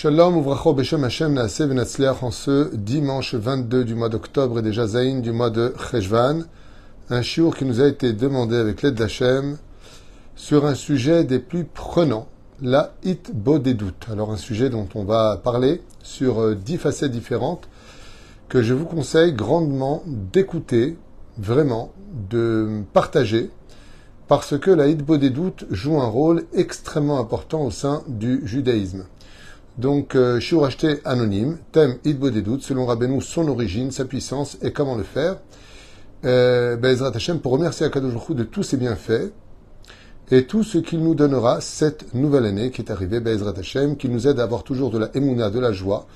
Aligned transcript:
Shalom 0.00 0.38
Uvracho 0.38 0.74
Beshem 0.74 1.02
Hashem 1.02 1.32
Naaseh 1.32 1.66
Venatzliach 1.66 2.22
en 2.22 2.30
ce 2.30 2.72
dimanche 2.72 3.34
22 3.34 3.84
du 3.84 3.96
mois 3.96 4.08
d'octobre 4.08 4.60
et 4.60 4.62
déjà 4.62 4.86
Zayin 4.86 5.18
du 5.18 5.32
mois 5.32 5.50
de 5.50 5.74
Cheshvan, 5.90 6.44
un 7.10 7.20
shiur 7.20 7.56
qui 7.56 7.64
nous 7.64 7.80
a 7.80 7.88
été 7.88 8.12
demandé 8.12 8.54
avec 8.54 8.82
l'aide 8.82 8.94
d'Hachem 8.94 9.58
sur 10.36 10.66
un 10.66 10.76
sujet 10.76 11.24
des 11.24 11.40
plus 11.40 11.64
prenants, 11.64 12.28
la 12.62 12.92
hit 13.02 13.32
doutes. 13.34 14.06
Alors 14.08 14.30
un 14.30 14.36
sujet 14.36 14.70
dont 14.70 14.88
on 14.94 15.02
va 15.02 15.36
parler 15.36 15.82
sur 16.04 16.42
euh, 16.42 16.54
dix 16.54 16.76
facettes 16.76 17.10
différentes 17.10 17.68
que 18.48 18.62
je 18.62 18.74
vous 18.74 18.86
conseille 18.86 19.32
grandement 19.32 20.04
d'écouter, 20.06 20.96
vraiment, 21.38 21.90
de 22.30 22.84
partager, 22.92 23.50
parce 24.28 24.56
que 24.56 24.70
la 24.70 24.86
hit 24.86 25.04
doutes 25.04 25.64
joue 25.72 26.00
un 26.00 26.06
rôle 26.06 26.44
extrêmement 26.54 27.18
important 27.18 27.64
au 27.64 27.72
sein 27.72 28.04
du 28.06 28.42
judaïsme. 28.44 29.02
Donc, 29.78 30.16
euh, 30.16 30.40
anonyme, 31.04 31.58
thème 31.70 31.98
Idbo 32.04 32.30
des 32.30 32.42
doutes, 32.42 32.62
selon 32.62 32.84
Rabbeinu, 32.84 33.22
son 33.22 33.46
origine, 33.46 33.92
sa 33.92 34.04
puissance 34.04 34.58
et 34.60 34.72
comment 34.72 34.96
le 34.96 35.04
faire. 35.04 35.36
Euh, 36.24 36.76
Bezrat 36.76 37.12
Hashem, 37.14 37.38
pour 37.38 37.52
remercier 37.52 37.86
Akadosh 37.86 38.30
de 38.30 38.42
tous 38.42 38.64
ses 38.64 38.76
bienfaits 38.76 39.32
et 40.32 40.46
tout 40.46 40.64
ce 40.64 40.78
qu'il 40.78 40.98
nous 40.98 41.14
donnera 41.14 41.60
cette 41.60 42.12
nouvelle 42.12 42.44
année 42.46 42.72
qui 42.72 42.82
est 42.82 42.90
arrivée, 42.90 43.20
Bezrat 43.20 43.54
Hashem, 43.56 43.96
qui 43.96 44.08
nous 44.08 44.26
aide 44.26 44.40
à 44.40 44.42
avoir 44.42 44.64
toujours 44.64 44.90
de 44.90 44.98
la 44.98 45.10
émouna, 45.14 45.48
de 45.48 45.60
la 45.60 45.70
joie, 45.70 46.08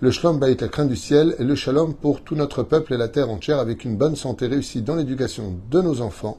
le 0.00 0.12
shalom 0.12 0.38
baït, 0.38 0.60
la 0.60 0.68
crainte 0.68 0.88
du 0.88 0.94
ciel, 0.94 1.34
et 1.40 1.44
le 1.44 1.56
shalom 1.56 1.94
pour 1.94 2.22
tout 2.22 2.36
notre 2.36 2.62
peuple 2.62 2.94
et 2.94 2.96
la 2.96 3.08
terre 3.08 3.30
entière 3.30 3.58
avec 3.58 3.84
une 3.84 3.96
bonne 3.96 4.14
santé 4.14 4.46
réussie 4.46 4.82
dans 4.82 4.94
l'éducation 4.94 5.56
de 5.68 5.82
nos 5.82 6.02
enfants 6.02 6.38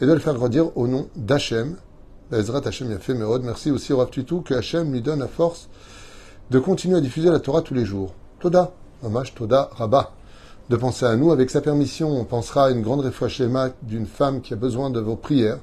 et 0.00 0.06
de 0.06 0.12
le 0.12 0.20
faire 0.20 0.34
grandir 0.34 0.76
au 0.76 0.86
nom 0.86 1.08
d'Hachem. 1.16 1.78
Bezrat 2.30 2.62
Hashem 2.64 2.96
fait 3.00 3.14
Meod. 3.14 3.42
Merci 3.42 3.72
aussi 3.72 3.92
au 3.92 3.96
Rav 3.96 4.10
Tutu 4.10 4.42
que 4.42 4.54
Hachem 4.54 4.92
lui 4.92 5.02
donne 5.02 5.18
la 5.18 5.26
force 5.26 5.68
de 6.50 6.58
continuer 6.58 6.96
à 6.96 7.00
diffuser 7.00 7.30
la 7.30 7.40
Torah 7.40 7.62
tous 7.62 7.74
les 7.74 7.84
jours. 7.84 8.12
Toda, 8.40 8.72
hommage 9.02 9.34
Toda, 9.34 9.70
Rabat. 9.72 10.12
De 10.68 10.76
penser 10.76 11.04
à 11.06 11.16
nous, 11.16 11.32
avec 11.32 11.50
sa 11.50 11.60
permission, 11.60 12.08
on 12.10 12.24
pensera 12.24 12.66
à 12.66 12.70
une 12.70 12.82
grande 12.82 13.00
réfouachéma 13.00 13.70
d'une 13.82 14.06
femme 14.06 14.40
qui 14.40 14.52
a 14.52 14.56
besoin 14.56 14.90
de 14.90 15.00
vos 15.00 15.16
prières, 15.16 15.58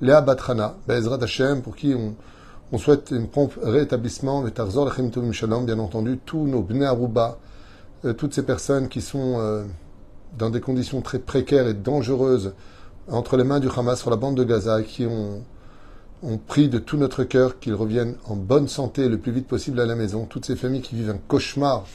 Léa 0.00 0.20
Batrana, 0.20 0.76
Bezrat 0.88 1.22
Hashem, 1.22 1.62
pour 1.62 1.76
qui 1.76 1.94
on, 1.94 2.78
souhaite 2.78 3.12
un 3.12 3.24
prompt 3.24 3.50
rétablissement, 3.62 4.42
bien 4.42 5.78
entendu, 5.78 6.18
tous 6.24 6.46
nos 6.46 6.62
Bnei 6.62 6.86
Aruba, 6.86 7.38
euh, 8.04 8.12
toutes 8.12 8.34
ces 8.34 8.44
personnes 8.44 8.88
qui 8.88 9.00
sont 9.00 9.36
euh, 9.38 9.64
dans 10.38 10.50
des 10.50 10.60
conditions 10.60 11.00
très 11.02 11.18
précaires 11.18 11.68
et 11.68 11.74
dangereuses 11.74 12.54
entre 13.08 13.36
les 13.36 13.44
mains 13.44 13.60
du 13.60 13.68
Hamas 13.68 14.00
sur 14.00 14.10
la 14.10 14.16
bande 14.16 14.36
de 14.36 14.44
Gaza, 14.44 14.82
qui 14.82 15.06
ont 15.06 15.42
on 16.22 16.36
prie 16.36 16.68
de 16.68 16.78
tout 16.78 16.96
notre 16.96 17.24
cœur 17.24 17.58
qu'ils 17.58 17.74
reviennent 17.74 18.16
en 18.26 18.36
bonne 18.36 18.68
santé 18.68 19.08
le 19.08 19.18
plus 19.18 19.32
vite 19.32 19.46
possible 19.46 19.80
à 19.80 19.86
la 19.86 19.94
maison. 19.94 20.26
Toutes 20.26 20.44
ces 20.44 20.56
familles 20.56 20.82
qui 20.82 20.94
vivent 20.94 21.10
un 21.10 21.18
cauchemar. 21.28 21.86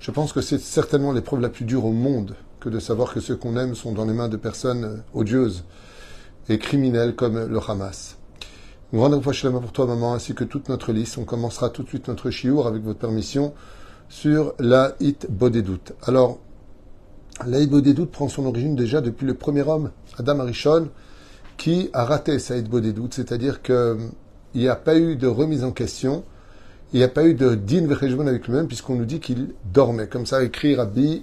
Je 0.00 0.10
pense 0.10 0.32
que 0.32 0.40
c'est 0.40 0.58
certainement 0.60 1.12
l'épreuve 1.12 1.40
la 1.40 1.48
plus 1.48 1.64
dure 1.64 1.84
au 1.84 1.92
monde 1.92 2.34
que 2.58 2.68
de 2.68 2.78
savoir 2.78 3.14
que 3.14 3.20
ceux 3.20 3.36
qu'on 3.36 3.56
aime 3.56 3.74
sont 3.74 3.92
dans 3.92 4.04
les 4.04 4.12
mains 4.12 4.28
de 4.28 4.36
personnes 4.36 5.02
odieuses 5.14 5.64
et 6.48 6.58
criminelles 6.58 7.14
comme 7.14 7.46
le 7.46 7.58
Hamas. 7.66 8.18
Une 8.92 8.98
grande 8.98 9.12
main 9.14 9.60
pour 9.60 9.72
toi, 9.72 9.86
maman, 9.86 10.14
ainsi 10.14 10.34
que 10.34 10.44
toute 10.44 10.68
notre 10.68 10.92
liste. 10.92 11.16
On 11.16 11.24
commencera 11.24 11.70
tout 11.70 11.82
de 11.82 11.88
suite 11.88 12.08
notre 12.08 12.30
chiour, 12.30 12.66
avec 12.66 12.82
votre 12.82 12.98
permission, 12.98 13.54
sur 14.08 14.54
la 14.58 14.94
Hit. 15.00 15.28
Alors, 16.02 16.40
la 17.46 17.60
Hit 17.60 18.04
prend 18.06 18.28
son 18.28 18.46
origine 18.46 18.74
déjà 18.74 19.00
depuis 19.00 19.26
le 19.26 19.34
premier 19.34 19.62
homme, 19.62 19.90
Adam 20.18 20.40
Arishon, 20.40 20.88
qui 21.60 21.90
a 21.92 22.06
raté 22.06 22.38
Saïd 22.38 22.70
doutes, 22.70 23.12
c'est-à-dire 23.12 23.60
qu'il 23.60 23.98
n'y 24.54 24.66
a 24.66 24.76
pas 24.76 24.96
eu 24.96 25.16
de 25.16 25.26
remise 25.26 25.62
en 25.62 25.72
question, 25.72 26.24
il 26.94 27.00
n'y 27.00 27.04
a 27.04 27.08
pas 27.08 27.26
eu 27.26 27.34
de 27.34 27.54
din 27.54 27.86
vechejbon 27.86 28.26
avec 28.26 28.46
lui-même, 28.46 28.66
puisqu'on 28.66 28.94
nous 28.94 29.04
dit 29.04 29.20
qu'il 29.20 29.48
dormait. 29.70 30.08
Comme 30.08 30.24
ça 30.24 30.42
écrit 30.42 30.74
Rabbi 30.74 31.22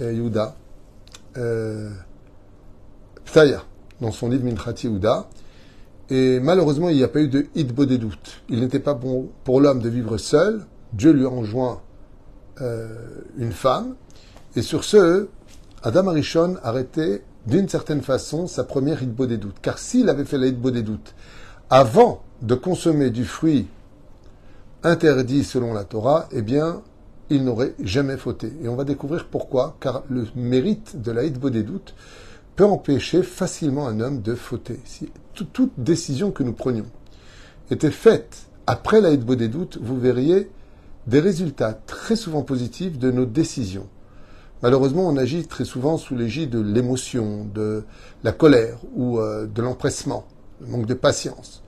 euh, 0.00 0.12
Yehuda, 0.12 0.54
euh, 1.38 1.90
dans 4.00 4.12
son 4.12 4.28
livre 4.28 4.44
Minchati 4.44 4.86
Yehuda. 4.86 5.28
Et 6.08 6.38
malheureusement, 6.38 6.88
il 6.88 6.96
n'y 6.96 7.02
a 7.02 7.08
pas 7.08 7.20
eu 7.20 7.28
de 7.28 7.48
des 7.84 7.98
doutes. 7.98 8.42
Il 8.48 8.60
n'était 8.60 8.78
pas 8.78 8.94
bon 8.94 9.28
pour 9.42 9.60
l'homme 9.60 9.80
de 9.80 9.88
vivre 9.88 10.18
seul. 10.18 10.66
Dieu 10.92 11.10
lui 11.10 11.26
enjoint 11.26 11.80
euh, 12.60 12.86
une 13.36 13.52
femme. 13.52 13.96
Et 14.54 14.62
sur 14.62 14.84
ce, 14.84 15.26
Adam 15.82 16.06
Arishon 16.06 16.58
arrêtait 16.62 17.24
d'une 17.48 17.68
certaine 17.68 18.02
façon, 18.02 18.46
sa 18.46 18.62
première 18.62 19.02
hitbo 19.02 19.26
des 19.26 19.38
doutes. 19.38 19.56
Car 19.62 19.78
s'il 19.78 20.08
avait 20.10 20.26
fait 20.26 20.38
la 20.38 20.46
hitbo 20.46 20.70
des 20.70 20.82
doutes 20.82 21.14
avant 21.70 22.22
de 22.42 22.54
consommer 22.54 23.10
du 23.10 23.24
fruit 23.24 23.66
interdit 24.82 25.44
selon 25.44 25.72
la 25.72 25.84
Torah, 25.84 26.28
eh 26.30 26.42
bien, 26.42 26.82
il 27.30 27.44
n'aurait 27.44 27.74
jamais 27.82 28.18
fauté. 28.18 28.52
Et 28.62 28.68
on 28.68 28.76
va 28.76 28.84
découvrir 28.84 29.26
pourquoi, 29.26 29.76
car 29.80 30.02
le 30.10 30.26
mérite 30.36 31.00
de 31.00 31.10
la 31.10 31.24
hitbo 31.24 31.48
des 31.50 31.62
doutes 31.62 31.94
peut 32.54 32.64
empêcher 32.64 33.22
facilement 33.22 33.88
un 33.88 34.00
homme 34.00 34.20
de 34.20 34.34
fauter. 34.34 34.78
Si 34.84 35.10
toute, 35.34 35.72
décision 35.78 36.30
que 36.30 36.42
nous 36.42 36.52
prenions 36.52 36.86
était 37.70 37.90
faite 37.90 38.46
après 38.66 39.00
la 39.00 39.10
hitbo 39.10 39.36
des 39.36 39.48
doutes, 39.48 39.78
vous 39.80 39.98
verriez 39.98 40.50
des 41.06 41.20
résultats 41.20 41.72
très 41.72 42.16
souvent 42.16 42.42
positifs 42.42 42.98
de 42.98 43.10
nos 43.10 43.24
décisions. 43.24 43.86
Malheureusement, 44.62 45.08
on 45.08 45.16
agit 45.16 45.46
très 45.46 45.64
souvent 45.64 45.98
sous 45.98 46.16
l'égide 46.16 46.50
de 46.50 46.60
l'émotion, 46.60 47.46
de 47.54 47.84
la 48.24 48.32
colère 48.32 48.78
ou 48.94 49.18
euh, 49.18 49.46
de 49.46 49.62
l'empressement, 49.62 50.24
le 50.60 50.66
manque 50.66 50.86
de 50.86 50.94
patience. 50.94 51.62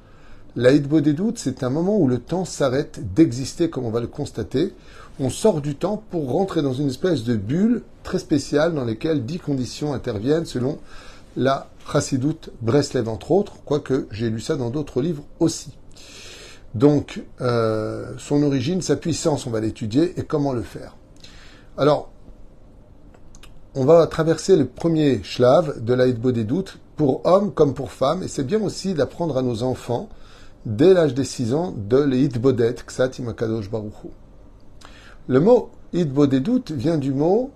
L'aïdbo 0.56 1.00
des 1.00 1.12
doutes, 1.12 1.38
c'est 1.38 1.62
un 1.62 1.70
moment 1.70 1.96
où 1.96 2.08
le 2.08 2.18
temps 2.18 2.44
s'arrête 2.44 3.14
d'exister, 3.14 3.70
comme 3.70 3.84
on 3.84 3.90
va 3.90 4.00
le 4.00 4.08
constater. 4.08 4.74
On 5.20 5.30
sort 5.30 5.60
du 5.60 5.76
temps 5.76 6.02
pour 6.10 6.32
rentrer 6.32 6.62
dans 6.62 6.72
une 6.72 6.88
espèce 6.88 7.22
de 7.22 7.36
bulle 7.36 7.82
très 8.02 8.18
spéciale 8.18 8.74
dans 8.74 8.84
laquelle 8.84 9.24
dix 9.24 9.38
conditions 9.38 9.94
interviennent 9.94 10.46
selon 10.46 10.78
la 11.36 11.68
Chassidoute 11.92 12.50
Breslev, 12.60 13.08
entre 13.08 13.30
autres, 13.30 13.58
quoique 13.64 14.08
j'ai 14.10 14.30
lu 14.30 14.40
ça 14.40 14.56
dans 14.56 14.70
d'autres 14.70 15.00
livres 15.00 15.22
aussi. 15.38 15.70
Donc, 16.74 17.22
euh, 17.40 18.12
son 18.18 18.42
origine, 18.42 18.82
sa 18.82 18.96
puissance, 18.96 19.46
on 19.46 19.50
va 19.50 19.60
l'étudier 19.60 20.18
et 20.18 20.24
comment 20.24 20.52
le 20.52 20.62
faire. 20.62 20.96
Alors, 21.78 22.10
on 23.74 23.84
va 23.84 24.06
traverser 24.06 24.56
le 24.56 24.66
premier 24.66 25.22
shlav 25.22 25.82
de 25.82 25.94
l'Aïdbo 25.94 26.32
des 26.32 26.44
doutes 26.44 26.78
pour 26.96 27.24
hommes 27.24 27.52
comme 27.52 27.74
pour 27.74 27.92
femmes, 27.92 28.22
et 28.22 28.28
c'est 28.28 28.44
bien 28.44 28.60
aussi 28.62 28.94
d'apprendre 28.94 29.38
à 29.38 29.42
nos 29.42 29.62
enfants, 29.62 30.08
dès 30.66 30.92
l'âge 30.92 31.14
des 31.14 31.24
6 31.24 31.54
ans, 31.54 31.72
de 31.76 31.96
l'Aïdbodet, 31.96 32.74
Ksat 32.86 33.18
Imakadosh 33.18 33.70
Baruchu. 33.70 34.08
Le 35.28 35.40
mot 35.40 35.70
Idbo 35.92 36.26
des 36.26 36.40
doutes 36.40 36.72
vient 36.72 36.98
du 36.98 37.12
mot 37.12 37.50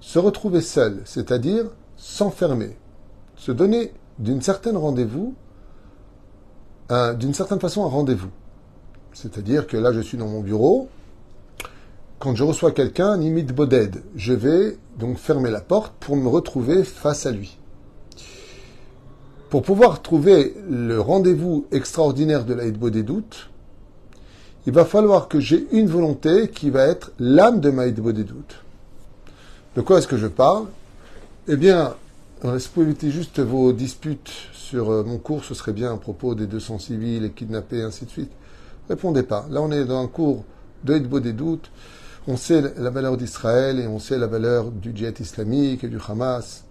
se 0.00 0.18
retrouver 0.18 0.60
seul, 0.60 1.02
c'est-à-dire 1.04 1.66
s'enfermer, 1.96 2.76
se 3.36 3.52
donner 3.52 3.92
d'une 4.18 4.42
certaine 4.42 4.76
rendez-vous, 4.76 5.34
d'une 6.90 7.34
certaine 7.34 7.60
façon 7.60 7.84
un 7.84 7.88
rendez-vous. 7.88 8.30
C'est-à-dire 9.12 9.66
que 9.66 9.76
là, 9.76 9.92
je 9.92 10.00
suis 10.00 10.16
dans 10.16 10.28
mon 10.28 10.40
bureau, 10.40 10.88
quand 12.28 12.34
je 12.34 12.44
reçois 12.44 12.72
quelqu'un, 12.72 13.16
limite 13.16 13.54
boded, 13.54 14.02
je 14.14 14.34
vais 14.34 14.76
donc 14.98 15.16
fermer 15.16 15.50
la 15.50 15.62
porte 15.62 15.94
pour 15.98 16.14
me 16.14 16.28
retrouver 16.28 16.84
face 16.84 17.24
à 17.24 17.30
lui. 17.30 17.56
Pour 19.48 19.62
pouvoir 19.62 20.02
trouver 20.02 20.54
le 20.68 21.00
rendez-vous 21.00 21.64
extraordinaire 21.72 22.44
de 22.44 22.52
l'Aïd 22.52 22.76
doutes, 22.76 23.48
il 24.66 24.74
va 24.74 24.84
falloir 24.84 25.28
que 25.28 25.40
j'ai 25.40 25.68
une 25.72 25.86
volonté 25.86 26.50
qui 26.50 26.68
va 26.68 26.84
être 26.84 27.12
l'âme 27.18 27.60
de 27.60 27.70
ma 27.70 27.88
des 27.88 28.24
doutes. 28.24 28.62
De 29.74 29.80
quoi 29.80 29.96
est-ce 29.96 30.06
que 30.06 30.18
je 30.18 30.26
parle? 30.26 30.66
Eh 31.48 31.56
bien, 31.56 31.94
si 32.58 32.68
vous 32.74 32.82
éviter 32.82 33.10
juste 33.10 33.40
vos 33.40 33.72
disputes 33.72 34.32
sur 34.52 34.90
euh, 34.90 35.02
mon 35.02 35.16
cours, 35.16 35.44
ce 35.46 35.54
serait 35.54 35.72
bien 35.72 35.94
à 35.94 35.96
propos 35.96 36.34
des 36.34 36.46
200 36.46 36.78
civils, 36.78 37.22
les 37.22 37.30
kidnappés, 37.30 37.80
ainsi 37.80 38.04
de 38.04 38.10
suite. 38.10 38.32
Répondez 38.90 39.22
pas. 39.22 39.46
Là, 39.48 39.62
on 39.62 39.72
est 39.72 39.86
dans 39.86 40.02
un 40.02 40.08
cours 40.08 40.44
de 40.84 40.98
des 40.98 41.32
doutes. 41.32 41.70
On 42.30 42.36
sait 42.36 42.60
la 42.76 42.90
valeur 42.90 43.16
d'Israël 43.16 43.80
et 43.80 43.86
on 43.86 43.98
sait 43.98 44.18
la 44.18 44.26
valeur 44.26 44.70
du 44.70 44.94
djihad 44.94 45.18
islamique 45.18 45.82
et 45.82 45.88
du 45.88 45.96
Hamas. 46.06 46.66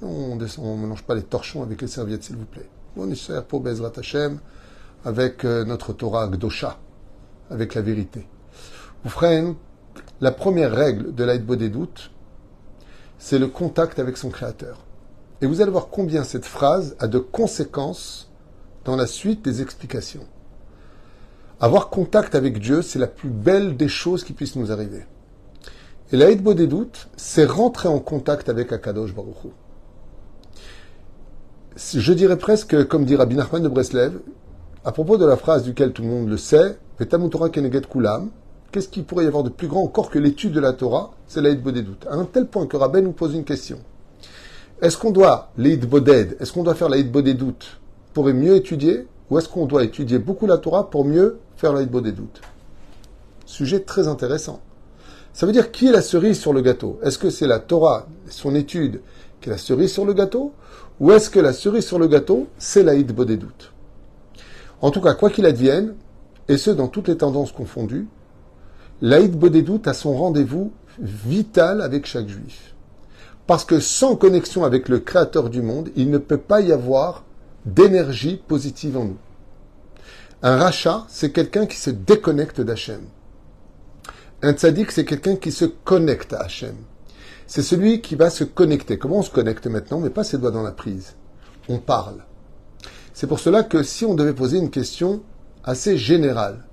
On 0.00 0.36
ne 0.36 0.76
mélange 0.80 1.02
pas 1.02 1.16
les 1.16 1.24
torchons 1.24 1.64
avec 1.64 1.82
les 1.82 1.88
serviettes, 1.88 2.22
s'il 2.22 2.36
vous 2.36 2.44
plaît. 2.44 2.68
On 2.96 3.10
est 3.10 3.16
cher 3.16 3.44
pour 3.44 3.60
Bezrat 3.60 3.90
Hashem 3.96 4.38
avec 5.04 5.44
euh, 5.44 5.64
notre 5.64 5.92
Torah 5.92 6.28
Gdosha, 6.28 6.78
avec 7.50 7.74
la 7.74 7.82
vérité. 7.82 8.28
Oufren, 9.04 9.56
la 10.20 10.30
première 10.30 10.72
règle 10.72 11.12
de 11.12 11.24
l'Aïdbo 11.24 11.56
des 11.56 11.70
doutes, 11.70 12.12
c'est 13.18 13.40
le 13.40 13.48
contact 13.48 13.98
avec 13.98 14.16
son 14.16 14.30
Créateur. 14.30 14.84
Et 15.40 15.46
vous 15.46 15.60
allez 15.60 15.72
voir 15.72 15.88
combien 15.88 16.22
cette 16.22 16.46
phrase 16.46 16.94
a 17.00 17.08
de 17.08 17.18
conséquences 17.18 18.30
dans 18.84 18.94
la 18.94 19.08
suite 19.08 19.44
des 19.44 19.60
explications. 19.60 20.28
Avoir 21.64 21.88
contact 21.88 22.34
avec 22.34 22.58
Dieu, 22.60 22.82
c'est 22.82 22.98
la 22.98 23.06
plus 23.06 23.30
belle 23.30 23.78
des 23.78 23.88
choses 23.88 24.22
qui 24.22 24.34
puissent 24.34 24.56
nous 24.56 24.70
arriver. 24.70 25.06
Et 26.12 26.16
la 26.18 26.34
des 26.34 26.66
doutes, 26.66 27.08
c'est 27.16 27.46
rentrer 27.46 27.88
en 27.88 28.00
contact 28.00 28.50
avec 28.50 28.70
Akadosh 28.70 29.14
Baruch 29.14 29.46
Je 31.74 32.12
dirais 32.12 32.36
presque, 32.36 32.86
comme 32.86 33.06
dit 33.06 33.16
Rabbi 33.16 33.34
Nachman 33.34 33.62
de 33.62 33.68
Breslev, 33.68 34.20
à 34.84 34.92
propos 34.92 35.16
de 35.16 35.24
la 35.24 35.38
phrase 35.38 35.64
duquel 35.64 35.94
tout 35.94 36.02
le 36.02 36.08
monde 36.08 36.28
le 36.28 36.36
sait, 36.36 36.76
qu'est-ce 36.98 38.88
qu'il 38.90 39.04
pourrait 39.04 39.24
y 39.24 39.28
avoir 39.28 39.42
de 39.42 39.48
plus 39.48 39.68
grand 39.68 39.84
encore 39.84 40.10
que 40.10 40.18
l'étude 40.18 40.52
de 40.52 40.60
la 40.60 40.74
Torah? 40.74 41.12
C'est 41.26 41.40
l'Aïd 41.40 41.62
Bodedut. 41.62 42.06
À 42.10 42.16
un 42.16 42.26
tel 42.26 42.46
point 42.46 42.66
que 42.66 42.76
Rabben 42.76 43.04
nous 43.04 43.12
pose 43.12 43.34
une 43.34 43.44
question. 43.44 43.78
Est-ce 44.82 44.98
qu'on 44.98 45.12
doit, 45.12 45.48
l'Aïd 45.56 45.88
est-ce 46.40 46.52
qu'on 46.52 46.62
doit 46.62 46.74
faire 46.74 46.90
l'Aïd 46.90 47.10
Bodedut 47.10 47.78
pour 48.12 48.26
mieux 48.26 48.54
étudier 48.54 49.06
ou 49.30 49.38
est-ce 49.38 49.48
qu'on 49.48 49.64
doit 49.64 49.82
étudier 49.84 50.18
beaucoup 50.18 50.46
la 50.46 50.58
Torah 50.58 50.90
pour 50.90 51.06
mieux 51.06 51.38
faire 51.56 51.72
l'Aïd 51.72 51.90
Bodedut 51.90 52.40
Sujet 53.46 53.80
très 53.80 54.08
intéressant. 54.08 54.60
Ça 55.32 55.46
veut 55.46 55.52
dire 55.52 55.70
qui 55.70 55.88
est 55.88 55.92
la 55.92 56.02
cerise 56.02 56.38
sur 56.38 56.52
le 56.52 56.60
gâteau? 56.60 56.98
Est-ce 57.02 57.18
que 57.18 57.30
c'est 57.30 57.46
la 57.46 57.58
Torah, 57.58 58.06
son 58.28 58.54
étude, 58.54 59.00
qui 59.40 59.48
est 59.48 59.52
la 59.52 59.58
cerise 59.58 59.92
sur 59.92 60.04
le 60.04 60.12
gâteau? 60.12 60.52
Ou 61.00 61.12
est-ce 61.12 61.28
que 61.28 61.40
la 61.40 61.52
cerise 61.52 61.86
sur 61.86 61.98
le 61.98 62.06
gâteau, 62.06 62.46
c'est 62.58 62.82
l'Aïd 62.82 63.12
Bodedut 63.12 63.72
En 64.80 64.90
tout 64.90 65.00
cas, 65.00 65.14
quoi 65.14 65.30
qu'il 65.30 65.46
advienne, 65.46 65.94
et 66.48 66.56
ce 66.56 66.70
dans 66.70 66.88
toutes 66.88 67.08
les 67.08 67.16
tendances 67.16 67.52
confondues, 67.52 68.06
l'Aïd 69.02 69.36
Bodedut 69.36 69.80
a 69.86 69.92
son 69.92 70.16
rendez-vous 70.16 70.72
vital 70.98 71.80
avec 71.82 72.06
chaque 72.06 72.28
juif. 72.28 72.74
Parce 73.46 73.64
que 73.64 73.80
sans 73.80 74.16
connexion 74.16 74.64
avec 74.64 74.88
le 74.88 75.00
Créateur 75.00 75.50
du 75.50 75.62
monde, 75.62 75.90
il 75.96 76.10
ne 76.10 76.18
peut 76.18 76.38
pas 76.38 76.60
y 76.60 76.72
avoir 76.72 77.24
d'énergie 77.66 78.40
positive 78.48 78.96
en 78.96 79.04
nous. 79.04 79.18
Un 80.46 80.58
rachat, 80.58 81.06
c'est 81.08 81.32
quelqu'un 81.32 81.64
qui 81.64 81.78
se 81.78 81.88
déconnecte 81.88 82.60
d'Hachem. 82.60 83.00
Un 84.42 84.52
tzaddik, 84.52 84.92
c'est 84.92 85.06
quelqu'un 85.06 85.36
qui 85.36 85.50
se 85.50 85.64
connecte 85.64 86.34
à 86.34 86.40
Hachem. 86.40 86.76
C'est 87.46 87.62
celui 87.62 88.02
qui 88.02 88.14
va 88.14 88.28
se 88.28 88.44
connecter. 88.44 88.98
Comment 88.98 89.20
on 89.20 89.22
se 89.22 89.30
connecte 89.30 89.66
maintenant? 89.68 90.00
Mais 90.00 90.10
pas 90.10 90.22
ses 90.22 90.36
doigts 90.36 90.50
dans 90.50 90.62
la 90.62 90.72
prise. 90.72 91.14
On 91.70 91.78
parle. 91.78 92.18
C'est 93.14 93.26
pour 93.26 93.40
cela 93.40 93.62
que 93.62 93.82
si 93.82 94.04
on 94.04 94.12
devait 94.12 94.34
poser 94.34 94.58
une 94.58 94.70
question 94.70 95.22
assez 95.64 95.96
générale, 95.96 96.66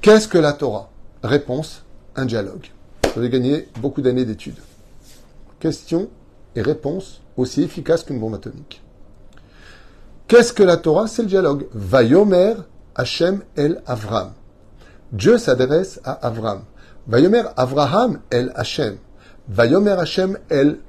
qu'est-ce 0.00 0.26
que 0.26 0.38
la 0.38 0.54
Torah? 0.54 0.88
Réponse, 1.22 1.84
un 2.14 2.24
dialogue. 2.24 2.68
Vous 3.12 3.20
avez 3.20 3.28
gagné 3.28 3.68
beaucoup 3.78 4.00
d'années 4.00 4.24
d'études. 4.24 4.62
Question 5.60 6.08
et 6.54 6.62
réponse 6.62 7.20
aussi 7.36 7.62
efficace 7.62 8.04
qu'une 8.04 8.20
bombe 8.20 8.36
atomique. 8.36 8.80
Qu'est-ce 10.28 10.54
que 10.54 10.62
la 10.62 10.78
Torah? 10.78 11.08
C'est 11.08 11.20
le 11.20 11.28
dialogue. 11.28 11.66
Vayomer 11.74 12.54
Hachem 12.96 13.42
el 13.56 13.82
Avram. 13.86 14.32
Dieu 15.12 15.38
s'adresse 15.38 16.00
à 16.02 16.12
Avram. 16.26 16.64
Vayomer 17.06 17.44
Avraham 17.56 18.20
el 18.30 18.52
Hachem. 18.56 18.96
Vayomer 19.48 19.98
Hachem 19.98 20.38
el 20.50 20.80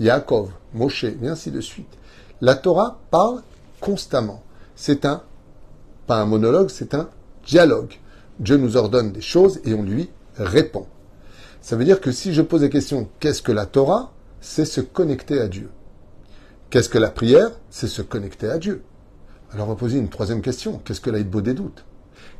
Yaakov, 0.00 0.50
Moshe, 0.72 1.04
et 1.04 1.28
ainsi 1.28 1.50
de 1.50 1.60
suite. 1.60 1.96
La 2.40 2.56
Torah 2.56 2.98
parle 3.10 3.42
constamment. 3.80 4.42
C'est 4.74 5.04
un, 5.04 5.22
pas 6.06 6.16
un 6.16 6.26
monologue, 6.26 6.70
c'est 6.70 6.94
un 6.94 7.08
dialogue. 7.46 7.94
Dieu 8.40 8.56
nous 8.56 8.76
ordonne 8.76 9.12
des 9.12 9.20
choses 9.20 9.60
et 9.64 9.74
on 9.74 9.82
lui 9.82 10.10
répond. 10.36 10.86
Ça 11.62 11.76
veut 11.76 11.84
dire 11.84 12.00
que 12.00 12.10
si 12.10 12.34
je 12.34 12.42
pose 12.42 12.62
la 12.62 12.68
question 12.68 13.08
qu'est-ce 13.20 13.42
que 13.42 13.52
la 13.52 13.66
Torah? 13.66 14.10
C'est 14.40 14.66
se 14.66 14.80
connecter 14.80 15.40
à 15.40 15.48
Dieu. 15.48 15.70
Qu'est-ce 16.68 16.88
que 16.88 16.98
la 16.98 17.10
prière? 17.10 17.52
C'est 17.70 17.88
se 17.88 18.02
connecter 18.02 18.50
à 18.50 18.58
Dieu. 18.58 18.82
Alors 19.54 19.68
on 19.68 19.70
va 19.70 19.76
poser 19.76 19.98
une 19.98 20.08
troisième 20.08 20.42
question. 20.42 20.80
Qu'est-ce 20.84 21.00
que 21.00 21.10
l'aide 21.10 21.30
des 21.30 21.54
doutes? 21.54 21.84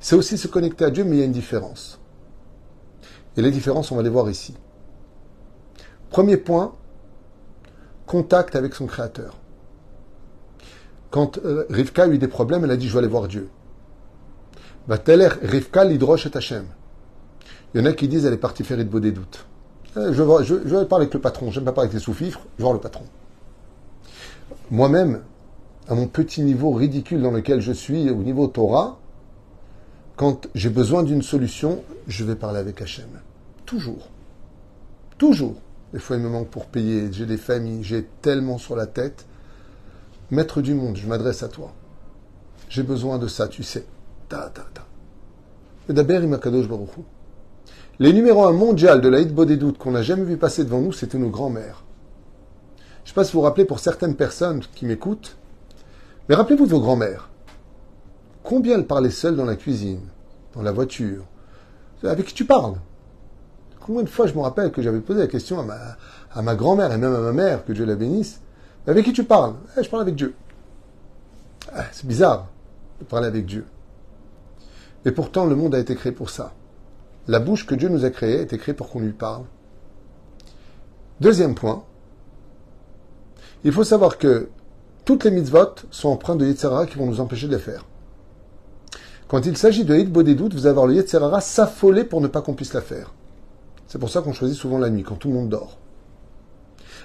C'est 0.01 0.17
aussi 0.17 0.37
se 0.37 0.49
connecter 0.49 0.85
à 0.85 0.91
Dieu, 0.91 1.05
mais 1.05 1.17
il 1.17 1.19
y 1.21 1.23
a 1.23 1.27
une 1.27 1.33
différence. 1.33 2.01
Et 3.37 3.43
les 3.43 3.53
différences, 3.53 3.93
on 3.93 3.97
va 3.97 4.03
les 4.03 4.09
voir 4.09 4.29
ici. 4.29 4.55
Premier 6.11 6.37
point, 6.37 6.75
contact 8.07 8.57
avec 8.57 8.75
son 8.75 8.87
Créateur. 8.87 9.39
Quand 11.11 11.39
euh, 11.39 11.65
Rivka 11.71 12.05
a 12.05 12.09
eu 12.09 12.19
des 12.19 12.29
problèmes, 12.29 12.65
elle 12.65 12.71
a 12.73 12.77
dit, 12.77 12.89
je 12.89 12.93
vais 12.93 12.99
aller 12.99 13.09
voir 13.09 13.29
Dieu. 13.29 13.49
Va-t-elle 14.89 15.33
Rivka 15.43 15.85
l'hydroche 15.85 16.27
et 16.27 16.37
Hachem. 16.37 16.67
Il 17.73 17.81
y 17.81 17.85
en 17.85 17.87
a 17.87 17.93
qui 17.93 18.09
disent, 18.09 18.27
elle 18.27 18.35
est 18.35 18.39
partie 18.39 18.65
faire 18.65 18.79
de 18.79 18.99
des 18.99 19.13
doutes. 19.13 19.47
Euh, 19.97 20.13
je 20.13 20.23
vais, 20.23 20.45
je, 20.45 20.55
je 20.67 20.77
vais 20.77 20.85
parler 20.87 21.05
avec 21.05 21.15
le 21.15 21.21
patron, 21.21 21.53
j'aime 21.53 21.65
pas 21.65 21.73
parler 21.73 21.89
avec 21.89 21.95
les 21.95 22.05
sous-fifres, 22.05 22.41
je 22.55 22.59
vais 22.59 22.63
voir 22.65 22.75
le 22.75 22.81
patron. 22.81 23.05
Moi-même, 24.71 25.23
à 25.89 25.95
mon 25.95 26.07
petit 26.07 26.43
niveau 26.43 26.71
ridicule 26.71 27.23
dans 27.23 27.31
lequel 27.31 27.61
je 27.61 27.73
suis, 27.73 28.09
au 28.11 28.17
niveau 28.17 28.47
Torah, 28.47 28.99
quand 30.17 30.49
j'ai 30.55 30.71
besoin 30.71 31.03
d'une 31.03 31.23
solution, 31.23 31.83
je 32.07 32.25
vais 32.25 32.37
parler 32.37 32.59
avec 32.59 32.81
Hachem. 32.81 33.09
Toujours. 33.67 34.09
Toujours. 35.19 35.57
Des 35.93 35.99
fois, 35.99 36.17
il 36.17 36.23
me 36.23 36.29
manque 36.29 36.49
pour 36.49 36.67
payer, 36.67 37.09
j'ai 37.13 37.27
des 37.27 37.37
familles, 37.37 37.83
j'ai 37.83 38.05
tellement 38.23 38.59
sur 38.59 38.77
la 38.77 38.87
tête. 38.87 39.27
Maître 40.31 40.63
du 40.63 40.75
monde, 40.75 40.97
je 40.97 41.07
m'adresse 41.07 41.43
à 41.43 41.49
toi. 41.49 41.73
J'ai 42.69 42.83
besoin 42.83 43.19
de 43.19 43.27
ça, 43.29 43.49
tu 43.49 43.63
sais. 43.63 43.85
Ta, 44.29 44.49
ta, 44.49 44.63
ta. 44.73 44.87
Les 48.01 48.13
numéros 48.13 48.47
1 48.47 48.53
mondial 48.53 49.01
de 49.01 49.09
la 49.09 49.21
Hitbodédoute 49.21 49.79
qu'on 49.79 49.93
n'a 49.93 50.03
jamais 50.03 50.25
vu 50.25 50.37
passer 50.37 50.65
devant 50.65 50.81
nous, 50.81 50.93
c'était 50.93 51.19
nos 51.19 51.29
grands-mères. 51.29 51.85
Je 52.79 52.83
ne 53.03 53.09
sais 53.09 53.15
pas 53.15 53.25
si 53.25 53.33
vous 53.33 53.41
vous 53.41 53.45
rappelez 53.45 53.67
pour 53.67 53.81
certaines 53.81 54.17
personnes 54.17 54.63
qui 54.75 54.87
m'écoutent, 54.87 55.37
mais 56.29 56.35
rappelez-vous 56.35 56.67
de 56.67 56.71
vos 56.71 56.81
grands-mères. 56.81 57.29
Combien 58.43 58.77
elles 58.77 58.87
parlaient 58.87 59.11
seules 59.11 59.37
dans 59.37 59.45
la 59.45 59.57
cuisine, 59.57 60.07
dans 60.55 60.63
la 60.63 60.73
voiture 60.73 61.25
Avec 62.03 62.27
qui 62.27 62.35
tu 62.35 62.45
parles? 62.45 62.75
Combien 63.81 64.03
de 64.03 64.09
fois 64.09 64.27
je 64.27 64.35
me 64.35 64.41
rappelle 64.41 64.71
que 64.71 64.83
j'avais 64.83 65.01
posé 65.01 65.21
la 65.21 65.27
question 65.27 65.61
à 65.61 65.63
ma, 65.63 65.79
à 66.33 66.43
ma 66.43 66.55
grand-mère 66.55 66.93
et 66.93 66.99
même 66.99 67.15
à 67.15 67.21
ma 67.21 67.33
mère, 67.33 67.65
que 67.65 67.73
Dieu 67.73 67.85
la 67.85 67.97
bénisse, 67.97 68.41
avec 68.87 69.05
qui 69.05 69.13
tu 69.13 69.25
parles? 69.25 69.55
Eh, 69.77 69.83
Je 69.83 69.91
parle 69.91 70.03
avec 70.03 70.15
Dieu. 70.15 70.35
Ah, 71.73 71.85
c'est 71.93 72.07
bizarre 72.07 72.47
de 73.01 73.05
parler 73.05 73.27
avec 73.27 73.47
Dieu. 73.47 73.67
Et 75.05 75.11
pourtant, 75.11 75.45
le 75.45 75.55
monde 75.55 75.75
a 75.75 75.79
été 75.79 75.95
créé 75.95 76.13
pour 76.13 76.31
ça. 76.31 76.53
La 77.27 77.41
bouche 77.41 77.67
que 77.67 77.75
Dieu 77.75 77.89
nous 77.89 78.05
a 78.05 78.11
créée 78.11 78.39
a 78.39 78.43
été 78.43 78.59
créée 78.59 78.75
pour 78.75 78.91
qu'on 78.91 79.01
lui 79.01 79.13
parle. 79.13 79.45
Deuxième 81.21 81.55
point, 81.55 81.85
il 83.65 83.73
faut 83.73 83.85
savoir 83.85 84.19
que 84.19 84.49
toutes 85.05 85.25
les 85.25 85.31
mitzvot 85.31 85.75
sont 85.91 86.09
empreintes 86.09 86.39
de 86.39 86.47
Yetzirara 86.47 86.87
qui 86.87 86.97
vont 86.97 87.07
nous 87.07 87.21
empêcher 87.21 87.47
de 87.47 87.53
les 87.53 87.59
faire. 87.59 87.85
Quand 89.29 89.45
il 89.47 89.57
s'agit 89.57 89.85
de 89.85 89.95
Hit 89.95 90.13
des 90.13 90.35
doutes, 90.35 90.55
vous 90.55 90.61
allez 90.61 90.71
avoir 90.71 90.87
le 90.87 90.95
Yetzirara 90.95 91.41
s'affoler 91.41 92.05
pour 92.05 92.21
ne 92.21 92.29
pas 92.29 92.43
qu'on 92.43 92.55
puisse 92.55 92.73
la 92.73 92.81
faire. 92.81 93.13
C'est 93.87 93.99
pour 93.99 94.11
ça 94.11 94.23
qu'on 94.23 94.33
choisit 94.33 94.57
souvent 94.57 94.79
la 94.79 94.91
nuit, 94.91 95.03
quand 95.03 95.17
tout 95.17 95.29
le 95.29 95.35
monde 95.35 95.49
dort. 95.49 95.79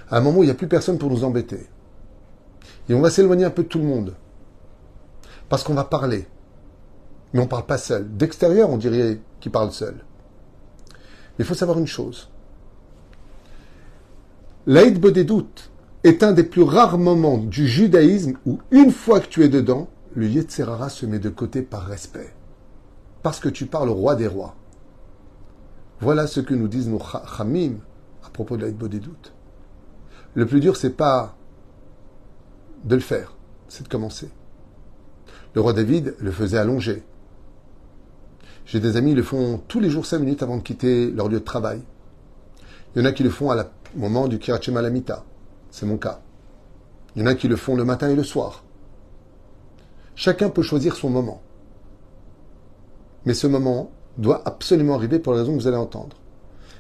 À 0.09 0.17
un 0.17 0.21
moment 0.21 0.39
où 0.39 0.43
il 0.43 0.47
n'y 0.47 0.51
a 0.51 0.55
plus 0.55 0.67
personne 0.67 0.97
pour 0.97 1.09
nous 1.09 1.23
embêter. 1.23 1.67
Et 2.87 2.93
on 2.93 3.01
va 3.01 3.09
s'éloigner 3.09 3.45
un 3.45 3.51
peu 3.51 3.63
de 3.63 3.67
tout 3.67 3.79
le 3.79 3.85
monde. 3.85 4.15
Parce 5.49 5.63
qu'on 5.63 5.73
va 5.73 5.83
parler. 5.83 6.27
Mais 7.33 7.39
on 7.39 7.43
ne 7.43 7.49
parle 7.49 7.65
pas 7.65 7.77
seul. 7.77 8.15
D'extérieur, 8.17 8.69
on 8.69 8.77
dirait 8.77 9.19
qu'il 9.39 9.51
parle 9.51 9.71
seul. 9.71 9.95
Mais 11.37 11.43
il 11.43 11.45
faut 11.45 11.53
savoir 11.53 11.77
une 11.77 11.87
chose. 11.87 12.29
L'Aïd 14.65 14.99
doutes 14.99 15.69
est 16.03 16.23
un 16.23 16.31
des 16.31 16.43
plus 16.43 16.63
rares 16.63 16.97
moments 16.97 17.37
du 17.37 17.67
judaïsme 17.67 18.37
où, 18.45 18.59
une 18.71 18.91
fois 18.91 19.19
que 19.19 19.27
tu 19.27 19.43
es 19.43 19.49
dedans, 19.49 19.89
le 20.15 20.27
Yetzerara 20.27 20.89
se 20.89 21.05
met 21.05 21.19
de 21.19 21.29
côté 21.29 21.61
par 21.61 21.85
respect. 21.85 22.33
Parce 23.21 23.39
que 23.39 23.49
tu 23.49 23.65
parles 23.65 23.89
au 23.89 23.95
roi 23.95 24.15
des 24.15 24.27
rois. 24.27 24.55
Voilà 25.99 26.27
ce 26.27 26.39
que 26.39 26.53
nous 26.53 26.69
disent 26.69 26.87
nos 26.87 27.01
chamim 27.37 27.79
à 28.23 28.29
propos 28.29 28.55
de 28.55 28.61
l'Aïd 28.61 28.77
doutes. 28.77 29.33
Le 30.33 30.45
plus 30.45 30.61
dur, 30.61 30.77
c'est 30.77 30.95
pas 30.95 31.35
de 32.85 32.95
le 32.95 33.01
faire, 33.01 33.35
c'est 33.67 33.83
de 33.83 33.89
commencer. 33.89 34.29
Le 35.53 35.61
roi 35.61 35.73
David 35.73 36.15
le 36.19 36.31
faisait 36.31 36.57
allonger. 36.57 37.03
J'ai 38.65 38.79
des 38.79 38.95
amis 38.97 39.11
qui 39.11 39.17
le 39.17 39.23
font 39.23 39.61
tous 39.67 39.79
les 39.79 39.89
jours 39.89 40.05
cinq 40.05 40.19
minutes 40.19 40.43
avant 40.43 40.57
de 40.57 40.61
quitter 40.61 41.11
leur 41.11 41.27
lieu 41.27 41.39
de 41.39 41.43
travail. 41.43 41.81
Il 42.95 42.99
y 42.99 43.01
en 43.01 43.05
a 43.05 43.11
qui 43.11 43.23
le 43.23 43.29
font 43.29 43.51
au 43.51 43.99
moment 43.99 44.27
du 44.27 44.39
Kirachem 44.39 44.77
Alamita. 44.77 45.25
C'est 45.71 45.85
mon 45.85 45.97
cas. 45.97 46.21
Il 47.15 47.21
y 47.21 47.23
en 47.23 47.27
a 47.27 47.35
qui 47.35 47.47
le 47.47 47.55
font 47.55 47.75
le 47.75 47.85
matin 47.85 48.09
et 48.09 48.15
le 48.15 48.23
soir. 48.23 48.63
Chacun 50.15 50.49
peut 50.49 50.61
choisir 50.61 50.95
son 50.95 51.09
moment. 51.09 51.41
Mais 53.25 53.33
ce 53.33 53.47
moment 53.47 53.91
doit 54.17 54.41
absolument 54.45 54.95
arriver 54.95 55.19
pour 55.19 55.33
la 55.33 55.39
raison 55.39 55.53
que 55.55 55.61
vous 55.61 55.67
allez 55.67 55.77
entendre. 55.77 56.17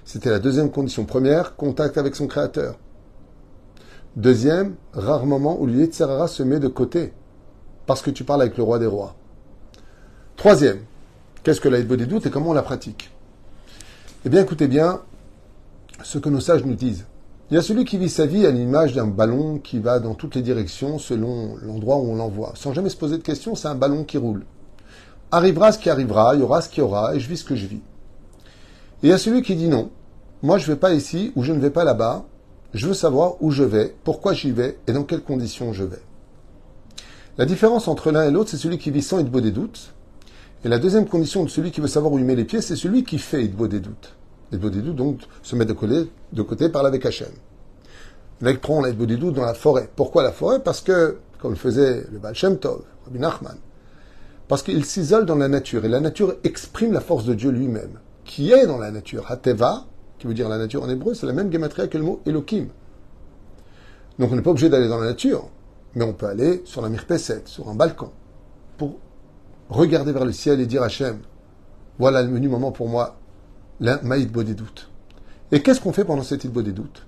C'était 0.05 0.29
la 0.29 0.39
deuxième 0.39 0.71
condition. 0.71 1.05
Première, 1.05 1.55
contact 1.55 1.97
avec 1.97 2.15
son 2.15 2.27
créateur. 2.27 2.77
Deuxième, 4.15 4.75
rare 4.93 5.25
moment 5.25 5.59
où 5.59 5.67
l'Yetzerara 5.67 6.27
se 6.27 6.43
met 6.43 6.59
de 6.59 6.67
côté. 6.67 7.13
Parce 7.85 8.01
que 8.01 8.11
tu 8.11 8.23
parles 8.23 8.41
avec 8.41 8.57
le 8.57 8.63
roi 8.63 8.79
des 8.79 8.87
rois. 8.87 9.15
Troisième, 10.35 10.79
Qu'est-ce 11.43 11.61
que 11.61 11.69
la 11.69 11.81
des 11.81 12.05
doutes 12.05 12.25
et 12.25 12.29
comment 12.29 12.49
on 12.49 12.53
la 12.53 12.61
pratique? 12.61 13.11
Eh 14.25 14.29
bien, 14.29 14.41
écoutez 14.41 14.67
bien 14.67 15.01
ce 16.03 16.17
que 16.17 16.29
nos 16.29 16.41
sages 16.41 16.65
nous 16.65 16.75
disent. 16.75 17.05
Il 17.51 17.55
y 17.55 17.57
a 17.57 17.63
celui 17.63 17.83
qui 17.83 17.97
vit 17.97 18.09
sa 18.09 18.27
vie 18.27 18.45
à 18.45 18.51
l'image 18.51 18.93
d'un 18.93 19.07
ballon 19.07 19.57
qui 19.57 19.79
va 19.79 19.99
dans 19.99 20.13
toutes 20.13 20.35
les 20.35 20.43
directions 20.43 20.99
selon 20.99 21.57
l'endroit 21.63 21.97
où 21.97 22.11
on 22.11 22.15
l'envoie. 22.15 22.53
Sans 22.55 22.73
jamais 22.73 22.89
se 22.89 22.95
poser 22.95 23.17
de 23.17 23.23
questions, 23.23 23.55
c'est 23.55 23.67
un 23.67 23.73
ballon 23.73 24.03
qui 24.03 24.19
roule. 24.19 24.45
Arrivera 25.31 25.71
ce 25.71 25.79
qui 25.79 25.89
arrivera, 25.89 26.35
il 26.35 26.41
y 26.41 26.43
aura 26.43 26.61
ce 26.61 26.69
qu'il 26.69 26.83
y 26.83 26.85
aura, 26.85 27.15
et 27.15 27.19
je 27.19 27.27
vis 27.27 27.37
ce 27.37 27.43
que 27.43 27.55
je 27.55 27.65
vis. 27.65 27.81
Et 29.01 29.07
il 29.07 29.09
y 29.09 29.13
a 29.13 29.17
celui 29.17 29.41
qui 29.41 29.55
dit 29.55 29.67
non. 29.67 29.89
Moi, 30.43 30.59
je 30.59 30.69
ne 30.69 30.75
vais 30.75 30.79
pas 30.79 30.93
ici 30.93 31.31
ou 31.35 31.41
je 31.41 31.51
ne 31.51 31.59
vais 31.59 31.71
pas 31.71 31.83
là-bas. 31.83 32.25
Je 32.75 32.85
veux 32.85 32.93
savoir 32.93 33.41
où 33.41 33.49
je 33.49 33.63
vais, 33.63 33.95
pourquoi 34.03 34.33
j'y 34.33 34.51
vais 34.51 34.77
et 34.85 34.93
dans 34.93 35.03
quelles 35.03 35.23
conditions 35.23 35.73
je 35.73 35.85
vais. 35.85 36.01
La 37.39 37.45
différence 37.45 37.87
entre 37.87 38.11
l'un 38.11 38.27
et 38.27 38.31
l'autre, 38.31 38.51
c'est 38.51 38.57
celui 38.57 38.77
qui 38.77 38.91
vit 38.91 39.01
sans 39.01 39.17
Idbo 39.17 39.41
des 39.41 39.51
doutes. 39.51 39.95
Et 40.63 40.67
la 40.67 40.77
deuxième 40.77 41.07
condition 41.07 41.43
de 41.43 41.49
celui 41.49 41.71
qui 41.71 41.81
veut 41.81 41.87
savoir 41.87 42.13
où 42.13 42.19
il 42.19 42.25
met 42.25 42.35
les 42.35 42.45
pieds, 42.45 42.61
c'est 42.61 42.75
celui 42.75 43.03
qui 43.03 43.17
fait 43.17 43.47
des 43.47 43.47
doutes. 43.47 43.53
Idbo 43.53 43.67
des 43.67 43.79
doutes, 43.79 44.15
donc, 44.51 45.21
se 45.43 45.55
met 45.55 45.65
de 45.65 45.73
côté, 45.73 46.09
de 46.33 46.41
côté 46.41 46.69
parle 46.69 46.87
avec 46.87 47.05
Hachem. 47.05 47.29
Des 48.41 49.17
doutes 49.17 49.35
dans 49.35 49.45
la 49.45 49.53
forêt. 49.53 49.89
Pourquoi 49.95 50.23
la 50.23 50.31
forêt? 50.31 50.59
Parce 50.63 50.81
que, 50.81 51.17
comme 51.39 51.51
le 51.51 51.57
faisait 51.57 52.05
le 52.11 52.19
Baal 52.19 52.35
Shem 52.35 52.57
Tov, 52.57 52.83
Rabbi 53.05 53.19
Nachman, 53.19 53.57
parce 54.47 54.63
qu'il 54.63 54.83
s'isole 54.85 55.25
dans 55.25 55.35
la 55.35 55.47
nature. 55.47 55.85
Et 55.85 55.89
la 55.89 55.99
nature 55.99 56.35
exprime 56.43 56.93
la 56.93 57.01
force 57.01 57.25
de 57.25 57.33
Dieu 57.33 57.51
lui-même, 57.51 57.99
qui 58.25 58.51
est 58.51 58.65
dans 58.65 58.79
la 58.79 58.91
nature. 58.91 59.25
Hateva, 59.29 59.85
qui 60.17 60.27
veut 60.27 60.33
dire 60.33 60.49
la 60.49 60.57
nature 60.57 60.83
en 60.83 60.89
hébreu, 60.89 61.13
c'est 61.13 61.27
la 61.27 61.33
même 61.33 61.51
gematria 61.51 61.87
que 61.87 61.97
le 61.97 62.03
mot 62.03 62.21
Elohim. 62.25 62.67
Donc 64.17 64.31
on 64.31 64.35
n'est 64.35 64.41
pas 64.41 64.49
obligé 64.49 64.69
d'aller 64.69 64.87
dans 64.87 64.99
la 64.99 65.05
nature, 65.05 65.47
mais 65.95 66.03
on 66.03 66.13
peut 66.13 66.25
aller 66.25 66.61
sur 66.65 66.81
la 66.81 66.89
mirpeset, 66.89 67.43
sur 67.45 67.69
un 67.69 67.75
balcon, 67.75 68.11
pour 68.77 68.97
regarder 69.69 70.11
vers 70.11 70.25
le 70.25 70.31
ciel 70.31 70.59
et 70.59 70.65
dire 70.65 70.81
Hachem, 70.81 71.19
voilà 71.99 72.23
le 72.23 72.29
menu 72.29 72.49
moment 72.49 72.71
pour 72.71 72.89
moi, 72.89 73.18
la 73.79 73.97
des 73.97 74.53
doutes. 74.53 74.89
Et 75.51 75.61
qu'est-ce 75.61 75.81
qu'on 75.81 75.93
fait 75.93 76.05
pendant 76.05 76.23
cette 76.23 76.43
idbo 76.43 76.61
des 76.61 76.71
doutes? 76.71 77.05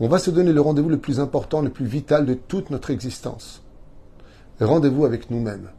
On 0.00 0.08
va 0.08 0.18
se 0.18 0.30
donner 0.30 0.52
le 0.52 0.60
rendez-vous 0.60 0.88
le 0.88 0.98
plus 0.98 1.20
important, 1.20 1.62
le 1.62 1.70
plus 1.70 1.86
vital 1.86 2.26
de 2.26 2.34
toute 2.34 2.70
notre 2.70 2.90
existence. 2.90 3.62
Rendez-vous 4.60 5.04
avec 5.04 5.30
nous-mêmes. 5.30 5.70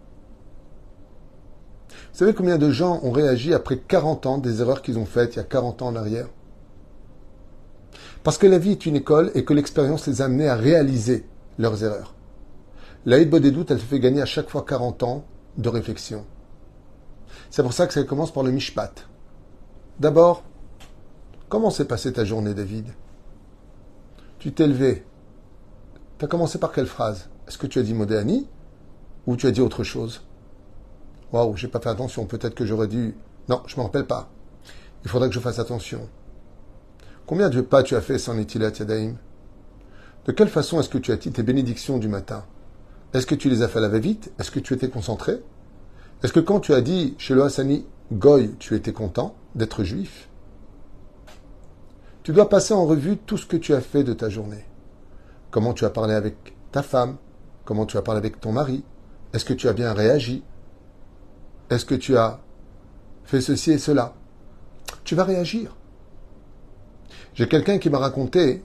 Vous 1.90 2.20
savez 2.20 2.34
combien 2.34 2.58
de 2.58 2.70
gens 2.70 3.00
ont 3.04 3.12
réagi 3.12 3.54
après 3.54 3.78
40 3.78 4.26
ans 4.26 4.38
des 4.38 4.62
erreurs 4.62 4.82
qu'ils 4.82 4.98
ont 4.98 5.06
faites 5.06 5.36
il 5.36 5.38
y 5.38 5.42
a 5.42 5.46
40 5.46 5.82
ans 5.82 5.88
en 5.88 5.96
arrière? 5.96 6.28
Parce 8.24 8.38
que 8.38 8.48
la 8.48 8.58
vie 8.58 8.72
est 8.72 8.86
une 8.86 8.96
école 8.96 9.32
et 9.36 9.44
que 9.46 9.54
l'expérience 9.54 10.08
les 10.08 10.22
a 10.22 10.26
amenés 10.26 10.48
à 10.48 10.56
réaliser 10.56 11.26
leurs 11.58 11.84
erreurs. 11.84 12.16
La 13.06 13.24
des 13.24 13.52
doutes, 13.52 13.72
elle 13.72 13.80
se 13.80 13.86
fait 13.86 14.00
gagner 14.00 14.22
à 14.22 14.26
chaque 14.26 14.50
fois 14.50 14.66
40 14.68 15.04
ans 15.04 15.26
de 15.58 15.70
réflexion. 15.70 16.26
C'est 17.50 17.64
pour 17.64 17.74
ça 17.74 17.86
que 17.86 17.94
ça 17.94 18.04
commence 18.04 18.34
par 18.34 18.44
le 18.44 18.52
mishpat. 18.52 19.08
D'abord, 20.00 20.44
comment 21.48 21.70
s'est 21.70 21.86
passée 21.86 22.12
ta 22.12 22.26
journée, 22.26 22.54
David? 22.54 22.88
Tu 24.40 24.52
t'es 24.52 24.68
levé. 24.68 25.06
Tu 26.20 26.26
as 26.26 26.28
commencé 26.28 26.60
par 26.60 26.74
quelle 26.74 26.86
phrase? 26.86 27.30
Est-ce 27.48 27.58
que 27.58 27.68
tu 27.68 27.80
as 27.80 27.84
dit 27.84 27.94
Modéani 27.94 28.48
ou 29.26 29.38
tu 29.38 29.48
as 29.48 29.52
dit 29.52 29.62
autre 29.62 29.86
chose? 29.86 30.22
Waouh, 31.32 31.56
j'ai 31.56 31.70
pas 31.70 31.80
fait 31.80 31.90
attention. 31.90 32.26
Peut-être 32.26 32.56
que 32.56 32.66
j'aurais 32.66 32.88
dû. 32.88 33.16
Non, 33.48 33.62
je 33.68 33.78
me 33.78 33.84
rappelle 33.84 34.06
pas. 34.06 34.30
Il 35.06 35.10
faudrait 35.10 35.30
que 35.30 35.36
je 35.36 35.40
fasse 35.40 35.60
attention. 35.60 36.10
Combien 37.26 37.50
de 37.50 37.62
pas 37.62 37.82
tu 37.82 37.96
as 37.96 38.02
fait 38.02 38.20
sans 38.20 38.38
Itilat 38.38 38.72
Yadaim 38.78 39.16
De 40.26 40.32
quelle 40.34 40.50
façon 40.50 40.80
est-ce 40.80 40.90
que 40.90 40.98
tu 40.98 41.14
as 41.14 41.18
dit 41.18 41.32
tes 41.32 41.44
bénédictions 41.44 42.00
du 42.00 42.10
matin? 42.10 42.44
Est-ce 43.14 43.26
que 43.26 43.36
tu 43.36 43.50
les 43.50 43.62
as 43.62 43.70
fait 43.70 43.80
à 43.80 43.82
la 43.82 43.88
va-vite? 43.88 44.34
Est-ce 44.40 44.52
que 44.52 44.60
tu 44.60 44.74
étais 44.74 44.90
concentré? 44.90 45.42
Est-ce 46.22 46.34
que 46.34 46.42
quand 46.42 46.60
tu 46.60 46.74
as 46.74 46.82
dit 46.82 47.16
chez 47.18 47.34
le 47.34 47.44
Hassani 47.44 47.86
Goy, 48.14 48.56
tu 48.60 48.76
étais 48.76 48.94
content 48.94 49.34
d'être 49.56 49.84
juif? 49.84 50.30
Tu 52.22 52.34
dois 52.34 52.50
passer 52.50 52.76
en 52.76 52.86
revue 52.86 53.18
tout 53.18 53.38
ce 53.38 53.48
que 53.48 53.58
tu 53.58 53.74
as 53.74 53.82
fait 53.82 54.04
de 54.04 54.14
ta 54.14 54.30
journée. 54.30 54.64
Comment 55.50 55.74
tu 55.74 55.86
as 55.86 55.90
parlé 55.90 56.14
avec 56.14 56.56
ta 56.72 56.84
femme? 56.84 57.18
Comment 57.64 57.88
tu 57.88 57.98
as 57.98 58.04
parlé 58.04 58.20
avec 58.20 58.40
ton 58.40 58.52
mari? 58.52 58.84
Est-ce 59.34 59.44
que 59.44 59.54
tu 59.54 59.68
as 59.68 59.74
bien 59.74 59.92
réagi? 59.92 60.44
Est-ce 61.72 61.86
que 61.86 61.96
tu 61.96 62.16
as 62.16 62.42
fait 63.24 63.42
ceci 63.42 63.72
et 63.72 63.80
cela? 63.80 64.14
Tu 65.04 65.16
vas 65.16 65.24
réagir. 65.24 65.76
J'ai 67.34 67.48
quelqu'un 67.48 67.80
qui 67.80 67.90
m'a 67.90 67.98
raconté 67.98 68.64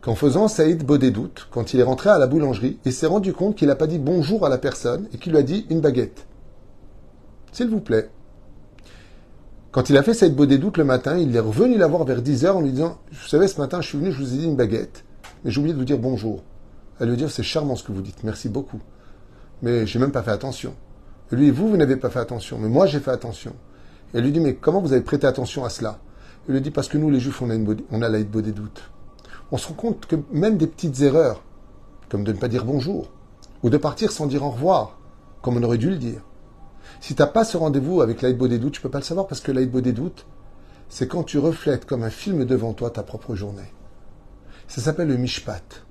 qu'en 0.00 0.16
faisant 0.16 0.48
Saïd 0.48 0.84
doutes, 0.84 1.46
quand 1.52 1.72
il 1.72 1.78
est 1.78 1.84
rentré 1.84 2.10
à 2.10 2.18
la 2.18 2.26
boulangerie, 2.26 2.80
il 2.84 2.92
s'est 2.92 3.06
rendu 3.06 3.32
compte 3.32 3.54
qu'il 3.54 3.68
n'a 3.68 3.76
pas 3.76 3.86
dit 3.86 4.00
bonjour 4.00 4.44
à 4.44 4.48
la 4.48 4.58
personne 4.58 5.08
et 5.12 5.18
qu'il 5.18 5.32
lui 5.32 5.38
a 5.38 5.44
dit 5.44 5.66
une 5.70 5.80
baguette. 5.80 6.26
S'il 7.52 7.68
vous 7.68 7.80
plaît. 7.80 8.10
Quand 9.74 9.90
il 9.90 9.96
a 9.96 10.04
fait 10.04 10.14
Saïd 10.14 10.36
doutes 10.36 10.76
le 10.76 10.84
matin, 10.84 11.18
il 11.18 11.34
est 11.34 11.40
revenu 11.40 11.76
la 11.76 11.88
voir 11.88 12.04
vers 12.04 12.22
10h 12.22 12.48
en 12.52 12.60
lui 12.60 12.70
disant 12.70 12.98
Vous 13.10 13.26
savez, 13.26 13.48
ce 13.48 13.60
matin, 13.60 13.80
je 13.80 13.88
suis 13.88 13.98
venu, 13.98 14.12
je 14.12 14.18
vous 14.22 14.32
ai 14.32 14.36
dit 14.36 14.44
une 14.44 14.54
baguette, 14.54 15.04
mais 15.44 15.50
j'ai 15.50 15.58
oublié 15.58 15.74
de 15.74 15.78
vous 15.80 15.84
dire 15.84 15.98
bonjour. 15.98 16.44
Elle 17.00 17.08
lui 17.08 17.16
dit 17.16 17.24
C'est 17.28 17.42
charmant 17.42 17.74
ce 17.74 17.82
que 17.82 17.90
vous 17.90 18.00
dites, 18.00 18.22
merci 18.22 18.48
beaucoup. 18.48 18.78
Mais 19.62 19.84
j'ai 19.84 19.98
même 19.98 20.12
pas 20.12 20.22
fait 20.22 20.30
attention. 20.30 20.76
Lui, 21.32 21.50
vous, 21.50 21.68
vous 21.68 21.76
n'avez 21.76 21.96
pas 21.96 22.08
fait 22.08 22.20
attention, 22.20 22.56
mais 22.60 22.68
moi, 22.68 22.86
j'ai 22.86 23.00
fait 23.00 23.10
attention. 23.10 23.50
Et 24.12 24.18
elle 24.18 24.22
lui 24.22 24.30
dit, 24.30 24.38
mais 24.38 24.54
comment 24.54 24.80
vous 24.80 24.92
avez 24.92 25.02
prêté 25.02 25.26
attention 25.26 25.64
à 25.64 25.70
cela? 25.70 25.98
Il 26.46 26.54
lui 26.54 26.60
dit, 26.60 26.70
parce 26.70 26.86
que 26.86 26.96
nous, 26.96 27.10
les 27.10 27.18
Juifs, 27.18 27.42
on 27.42 27.50
a, 27.50 27.56
une, 27.56 27.66
on 27.90 27.98
des 27.98 28.52
doutes. 28.52 28.92
On 29.50 29.56
se 29.56 29.66
rend 29.66 29.74
compte 29.74 30.06
que 30.06 30.14
même 30.30 30.56
des 30.56 30.68
petites 30.68 31.00
erreurs, 31.00 31.42
comme 32.10 32.22
de 32.22 32.30
ne 32.30 32.38
pas 32.38 32.46
dire 32.46 32.64
bonjour, 32.64 33.10
ou 33.64 33.70
de 33.70 33.76
partir 33.76 34.12
sans 34.12 34.26
dire 34.26 34.44
au 34.44 34.50
revoir, 34.50 35.00
comme 35.42 35.56
on 35.56 35.62
aurait 35.64 35.78
dû 35.78 35.90
le 35.90 35.96
dire. 35.96 36.20
Si 37.00 37.14
tu 37.14 37.22
n'as 37.22 37.28
pas 37.28 37.44
ce 37.44 37.56
rendez-vous 37.56 38.00
avec 38.00 38.22
l'aïdbo 38.22 38.48
des 38.48 38.58
doutes, 38.58 38.74
tu 38.74 38.80
peux 38.80 38.90
pas 38.90 38.98
le 38.98 39.04
savoir, 39.04 39.26
parce 39.26 39.40
que 39.40 39.52
l'aïdbo 39.52 39.80
des 39.80 39.92
doutes, 39.92 40.26
c'est 40.88 41.08
quand 41.08 41.24
tu 41.24 41.38
reflètes 41.38 41.86
comme 41.86 42.02
un 42.02 42.10
film 42.10 42.44
devant 42.44 42.72
toi 42.72 42.90
ta 42.90 43.02
propre 43.02 43.34
journée. 43.34 43.72
Ça 44.68 44.80
s'appelle 44.80 45.08
le 45.08 45.16
mishpat. 45.16 45.84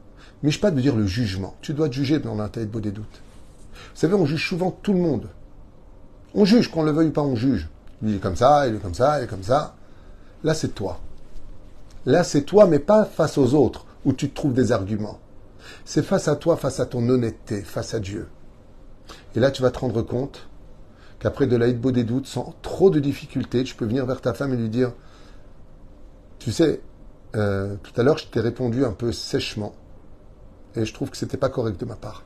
Mishpat 0.44 0.72
veut 0.72 0.82
dire 0.82 0.96
le 0.96 1.06
jugement. 1.06 1.56
Tu 1.62 1.74
dois 1.74 1.90
te 1.90 1.94
juger 1.94 2.20
dans 2.20 2.36
la 2.36 2.50
des 2.50 2.66
doutes. 2.66 3.22
Vous 3.74 4.00
savez, 4.00 4.14
on 4.14 4.26
juge 4.26 4.48
souvent 4.48 4.72
tout 4.72 4.94
le 4.94 5.00
monde. 5.00 5.30
On 6.36 6.46
juge, 6.46 6.70
qu'on 6.70 6.84
le 6.84 6.92
veuille 6.92 7.08
ou 7.08 7.12
pas, 7.12 7.22
on 7.22 7.36
juge. 7.36 7.70
Il 8.02 8.16
est 8.16 8.20
comme 8.20 8.36
ça, 8.36 8.68
il 8.68 8.76
est 8.76 8.80
comme 8.80 8.94
ça, 8.94 9.20
il 9.20 9.24
est 9.24 9.28
comme 9.28 9.44
ça. 9.44 9.76
Là, 10.44 10.54
c'est 10.54 10.76
toi. 10.76 11.00
Là, 12.06 12.24
c'est 12.24 12.42
toi, 12.42 12.66
mais 12.66 12.80
pas 12.80 13.06
face 13.06 13.38
aux 13.38 13.54
autres, 13.54 13.86
où 14.04 14.14
tu 14.14 14.30
te 14.30 14.36
trouves 14.36 14.54
des 14.54 14.72
arguments. 14.72 15.20
C'est 15.86 16.04
face 16.04 16.28
à 16.28 16.36
toi, 16.36 16.58
face 16.58 16.80
à 16.80 16.86
ton 16.86 17.08
honnêteté, 17.08 17.62
face 17.62 17.94
à 17.94 18.00
Dieu. 18.00 18.28
Et 19.36 19.40
là, 19.40 19.52
tu 19.52 19.62
vas 19.62 19.72
te 19.72 19.80
rendre 19.80 20.02
compte 20.02 20.48
qu'après 21.24 21.48
de 21.48 21.56
l'aide 21.56 21.80
beau 21.80 21.92
des 21.94 22.04
doutes, 22.04 22.28
sans 22.28 22.54
trop 22.62 22.90
de 22.90 23.00
difficultés, 23.00 23.64
tu 23.64 23.76
peux 23.76 23.86
venir 23.86 24.06
vers 24.06 24.20
ta 24.20 24.34
femme 24.34 24.54
et 24.54 24.58
lui 24.58 24.68
dire, 24.68 24.92
tu 26.38 26.52
sais, 26.52 26.82
euh, 27.38 27.78
tout 27.82 27.94
à 28.00 28.04
l'heure, 28.04 28.18
je 28.18 28.28
t'ai 28.28 28.42
répondu 28.42 28.84
un 28.84 28.92
peu 28.92 29.14
sèchement, 29.14 29.74
et 30.76 30.84
je 30.84 30.94
trouve 30.94 31.10
que 31.10 31.16
c'était 31.16 31.38
pas 31.38 31.48
correct 31.48 31.80
de 31.80 31.86
ma 31.86 31.96
part. 31.96 32.24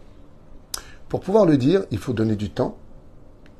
Pour 1.09 1.19
pouvoir 1.19 1.45
le 1.45 1.57
dire, 1.57 1.85
il 1.91 1.99
faut 1.99 2.11
donner 2.11 2.35
du 2.35 2.49
temps, 2.49 2.75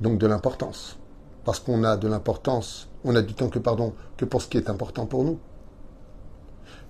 donc 0.02 0.18
de 0.18 0.26
l'importance. 0.26 0.98
Parce 1.46 1.60
qu'on 1.60 1.84
a 1.84 1.98
de 1.98 2.08
l'importance, 2.08 2.90
on 3.04 3.16
a 3.16 3.22
du 3.22 3.36
temps 3.36 3.50
que, 3.50 3.60
pardon, 3.60 3.94
que 4.18 4.26
pour 4.26 4.42
ce 4.42 4.48
qui 4.48 4.58
est 4.58 4.72
important 4.72 5.06
pour 5.06 5.24
nous. 5.24 5.38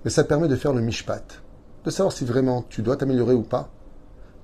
Mais 0.06 0.10
ça 0.10 0.24
permet 0.24 0.48
de 0.48 0.56
faire 0.56 0.72
le 0.72 0.80
mishpat, 0.80 1.42
de 1.84 1.90
savoir 1.92 2.14
si 2.14 2.24
vraiment 2.24 2.64
tu 2.70 2.82
dois 2.82 2.96
t'améliorer 2.96 3.34
ou 3.34 3.44
pas, 3.44 3.70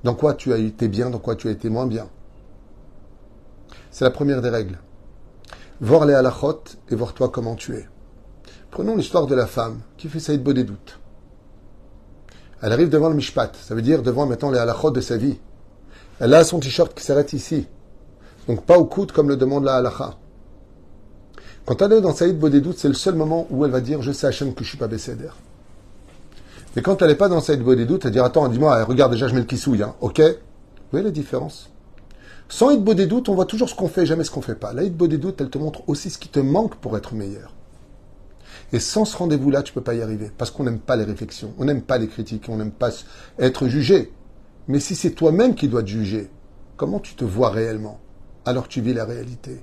dans 0.04 0.14
quoi 0.14 0.34
tu 0.34 0.52
as 0.52 0.58
été 0.58 0.90
bien, 0.90 1.10
dans 1.10 1.20
quoi 1.20 1.38
tu 1.38 1.48
as 1.48 1.52
été 1.52 1.70
moins 1.70 1.88
bien. 1.88 2.10
C'est 3.94 4.06
la 4.06 4.10
première 4.10 4.42
des 4.42 4.50
règles. 4.50 4.80
Voir 5.80 6.06
les 6.08 6.16
halachot 6.16 6.64
et 6.90 6.96
voir 6.96 7.14
toi 7.14 7.30
comment 7.30 7.54
tu 7.54 7.76
es. 7.76 7.88
Prenons 8.72 8.96
l'histoire 8.96 9.28
de 9.28 9.36
la 9.36 9.46
femme 9.46 9.82
qui 9.98 10.10
fait 10.10 10.20
Saïd 10.20 10.42
doutes. 10.42 11.00
Elle 12.64 12.74
arrive 12.74 12.90
devant 12.90 13.10
le 13.10 13.14
mishpat, 13.14 13.52
ça 13.56 13.76
veut 13.76 13.84
dire 13.84 14.02
devant 14.02 14.26
maintenant 14.26 14.50
les 14.50 14.58
halachot 14.58 14.90
de 14.90 15.00
sa 15.00 15.16
vie. 15.16 15.38
Elle 16.20 16.34
a 16.34 16.44
son 16.44 16.60
t-shirt 16.60 16.92
qui 16.96 17.04
s'arrête 17.04 17.34
ici. 17.34 17.68
Donc 18.48 18.66
pas 18.66 18.80
au 18.80 18.86
coude 18.86 19.12
comme 19.12 19.30
le 19.30 19.38
demande 19.38 19.64
la 19.64 19.76
halacha. 19.76 20.18
Quand 21.68 21.80
elle 21.84 21.94
est 21.94 22.02
dans 22.02 22.16
Saïd 22.16 22.40
Bodedout, 22.40 22.74
c'est 22.76 22.88
le 22.88 22.96
seul 22.96 23.14
moment 23.14 23.46
où 23.52 23.64
elle 23.64 23.72
va 23.72 23.80
dire 23.80 24.02
Je 24.02 24.12
sais 24.12 24.26
Hachem 24.26 24.56
que 24.56 24.64
je 24.64 24.70
suis 24.70 24.78
pas 24.80 24.88
Besséder. 24.88 25.30
Mais 26.76 26.82
quand 26.82 27.00
elle 27.04 27.10
n'est 27.10 27.16
pas 27.16 27.30
dans 27.30 27.42
Saïd 27.42 27.62
Bodedout, 27.62 28.00
elle 28.04 28.12
dire 28.12 28.26
Attends, 28.26 28.48
dis-moi, 28.48 28.86
regarde 28.86 29.12
déjà, 29.12 29.28
je 29.28 29.36
mets 29.36 29.42
le 29.42 29.46
kissouille, 29.46 29.84
hein, 29.84 29.94
ok 30.02 30.20
Vous 30.20 30.90
voyez 30.90 31.06
la 31.06 31.12
différence? 31.12 31.70
Sans 32.54 32.70
Saïd 32.70 32.84
Bodedout, 32.84 33.24
on 33.30 33.34
voit 33.34 33.48
toujours 33.48 33.68
ce 33.68 33.74
qu'on 33.74 33.88
fait, 33.88 34.06
jamais 34.06 34.24
ce 34.24 34.30
qu'on 34.30 34.44
fait 34.44 34.54
pas. 34.54 34.74
La 34.74 34.84
Saïd 34.84 34.96
Bodedout, 34.96 35.34
elle 35.40 35.50
te 35.50 35.58
montre 35.58 35.82
aussi 35.90 36.12
ce 36.12 36.20
qui 36.20 36.30
te 36.30 36.40
manque 36.40 36.76
pour 36.76 36.96
être 36.96 37.16
meilleur. 37.16 37.56
Et 38.72 38.80
sans 38.80 39.06
ce 39.06 39.18
rendez-vous-là, 39.18 39.64
tu 39.64 39.74
peux 39.74 39.82
pas 39.82 39.96
y 39.96 40.04
arriver. 40.04 40.30
Parce 40.38 40.52
qu'on 40.52 40.64
n'aime 40.64 40.78
pas 40.78 40.96
les 40.96 41.04
réflexions, 41.04 41.56
on 41.58 41.66
n'aime 41.66 41.82
pas 41.82 41.98
les 41.98 42.08
critiques, 42.08 42.46
on 42.50 42.58
n'aime 42.58 42.70
pas 42.70 42.92
être 43.40 43.68
jugé. 43.68 44.14
Mais 44.68 44.80
si 44.80 44.94
c'est 44.94 45.14
toi-même 45.16 45.56
qui 45.56 45.68
dois 45.68 45.82
te 45.82 45.88
juger, 45.88 46.30
comment 46.78 47.00
tu 47.00 47.16
te 47.16 47.26
vois 47.26 47.50
réellement? 47.50 48.00
Alors 48.46 48.68
tu 48.68 48.82
vis 48.82 48.94
la 48.94 49.06
réalité 49.06 49.60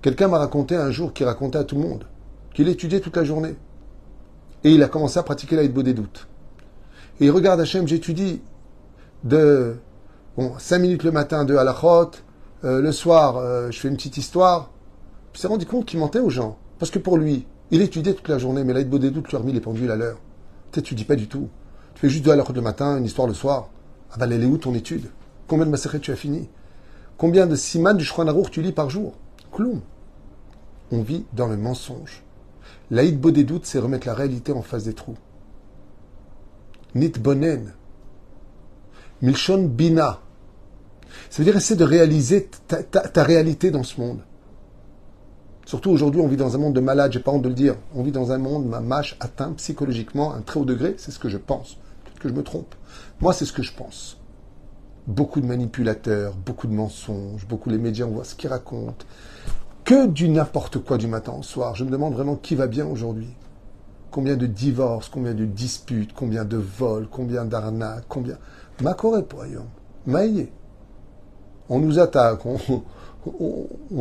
Quelqu'un 0.00 0.28
m'a 0.28 0.38
raconté 0.38 0.76
un 0.76 0.90
jour 0.90 1.12
qu'il 1.12 1.26
racontait 1.26 1.58
à 1.58 1.64
tout 1.64 1.76
le 1.76 1.82
monde 1.82 2.06
qu'il 2.54 2.68
étudiait 2.68 3.00
toute 3.00 3.18
la 3.18 3.24
journée. 3.24 3.54
Et 4.64 4.70
il 4.70 4.82
a 4.82 4.88
commencé 4.88 5.18
à 5.18 5.22
pratiquer 5.22 5.56
la 5.56 5.68
des 5.68 5.92
doutes. 5.92 6.26
Et 7.20 7.26
il 7.26 7.30
regarde 7.30 7.60
Hachem, 7.60 7.86
j'étudie 7.86 8.40
de 9.24 9.76
bon, 10.40 10.54
5 10.58 10.78
minutes 10.78 11.04
le 11.04 11.12
matin 11.12 11.44
de 11.44 11.54
Halachot, 11.54 12.12
euh, 12.64 12.80
le 12.80 12.92
soir, 12.92 13.36
euh, 13.36 13.70
je 13.70 13.78
fais 13.78 13.88
une 13.88 13.96
petite 13.96 14.16
histoire. 14.16 14.70
Puis 15.32 15.38
il 15.38 15.42
s'est 15.42 15.48
rendu 15.48 15.66
compte 15.66 15.86
qu'il 15.86 16.00
mentait 16.00 16.18
aux 16.18 16.30
gens. 16.30 16.58
Parce 16.78 16.90
que 16.90 16.98
pour 16.98 17.18
lui, 17.18 17.46
il 17.70 17.82
étudiait 17.82 18.14
toute 18.14 18.28
la 18.28 18.38
journée, 18.38 18.64
mais 18.64 18.72
la 18.72 18.82
des 18.82 19.10
doutes 19.10 19.28
lui 19.28 19.36
a 19.36 19.40
remis 19.40 19.52
les 19.52 19.60
pendules 19.60 19.90
à 19.90 19.96
l'heure. 19.96 20.18
Tu 20.72 20.94
dis 20.94 21.04
pas 21.04 21.16
du 21.16 21.28
tout. 21.28 21.48
Tu 21.94 22.00
fais 22.00 22.08
juste 22.08 22.24
de 22.24 22.30
Halachot 22.30 22.52
le 22.52 22.62
matin, 22.62 22.96
une 22.96 23.04
histoire 23.04 23.28
le 23.28 23.34
soir. 23.34 23.68
Ah 24.12 24.16
bah, 24.18 24.26
elle 24.30 24.42
est 24.42 24.46
où 24.46 24.58
ton 24.58 24.74
étude? 24.74 25.10
Combien 25.46 25.66
de 25.66 25.70
massacres 25.70 26.00
tu 26.00 26.10
as 26.10 26.16
fini? 26.16 26.48
Combien 27.18 27.46
de 27.46 27.54
siman 27.54 27.96
du 27.96 28.04
Shronarour 28.04 28.50
tu 28.50 28.62
lis 28.62 28.72
par 28.72 28.88
jour? 28.88 29.14
Cloum. 29.52 29.80
On 30.90 31.02
vit 31.02 31.26
dans 31.32 31.48
le 31.48 31.56
mensonge. 31.56 32.22
L'aïd 32.90 33.20
beau 33.20 33.30
des 33.30 33.44
doutes, 33.44 33.66
c'est 33.66 33.78
remettre 33.78 34.06
la 34.06 34.14
réalité 34.14 34.52
en 34.52 34.62
face 34.62 34.84
des 34.84 34.94
trous. 34.94 35.18
Nit 36.94 37.12
bonen. 37.20 37.74
Milchon 39.22 39.64
Bina. 39.64 40.20
Ça 41.28 41.38
veut 41.38 41.44
dire 41.44 41.56
essayer 41.56 41.78
de 41.78 41.84
réaliser 41.84 42.48
ta, 42.68 43.22
réalité 43.22 43.70
dans 43.70 43.82
ce 43.82 44.00
monde. 44.00 44.20
Surtout 45.66 45.90
aujourd'hui, 45.90 46.20
on 46.20 46.26
vit 46.26 46.36
dans 46.36 46.56
un 46.56 46.58
monde 46.58 46.74
de 46.74 46.80
malades, 46.80 47.12
j'ai 47.12 47.20
pas 47.20 47.30
honte 47.30 47.42
de 47.42 47.48
le 47.48 47.54
dire. 47.54 47.76
On 47.94 48.02
vit 48.02 48.12
dans 48.12 48.32
un 48.32 48.38
monde, 48.38 48.66
ma 48.66 48.80
mâche 48.80 49.16
atteint 49.20 49.52
psychologiquement 49.52 50.34
un 50.34 50.40
très 50.40 50.58
haut 50.58 50.64
degré, 50.64 50.94
c'est 50.98 51.12
ce 51.12 51.18
que 51.18 51.28
je 51.28 51.38
pense. 51.38 51.76
Peut-être 52.04 52.18
que 52.18 52.28
je 52.28 52.34
me 52.34 52.42
trompe. 52.42 52.74
Moi, 53.20 53.32
c'est 53.32 53.44
ce 53.44 53.52
que 53.52 53.62
je 53.62 53.72
pense. 53.72 54.18
Beaucoup 55.06 55.40
de 55.40 55.46
manipulateurs, 55.46 56.34
beaucoup 56.34 56.66
de 56.66 56.72
mensonges, 56.72 57.46
beaucoup 57.46 57.70
les 57.70 57.78
médias, 57.78 58.06
on 58.06 58.10
voit 58.10 58.24
ce 58.24 58.34
qu'ils 58.34 58.50
racontent. 58.50 59.04
Que 59.84 60.06
du 60.06 60.28
n'importe 60.28 60.78
quoi 60.78 60.98
du 60.98 61.06
matin 61.06 61.34
au 61.38 61.42
soir. 61.42 61.74
Je 61.74 61.84
me 61.84 61.90
demande 61.90 62.14
vraiment 62.14 62.36
qui 62.36 62.54
va 62.54 62.66
bien 62.66 62.86
aujourd'hui. 62.86 63.34
Combien 64.10 64.36
de 64.36 64.46
divorces, 64.46 65.08
combien 65.08 65.34
de 65.34 65.44
disputes, 65.44 66.12
combien 66.12 66.44
de 66.44 66.56
vols, 66.56 67.08
combien 67.08 67.44
d'arnaques, 67.44 68.04
combien. 68.08 68.38
Ma 68.82 68.94
Poyom. 68.94 69.66
Maïe. 70.06 70.48
On 71.70 71.78
nous 71.78 72.00
attaque, 72.00 72.40
on, 72.44 72.58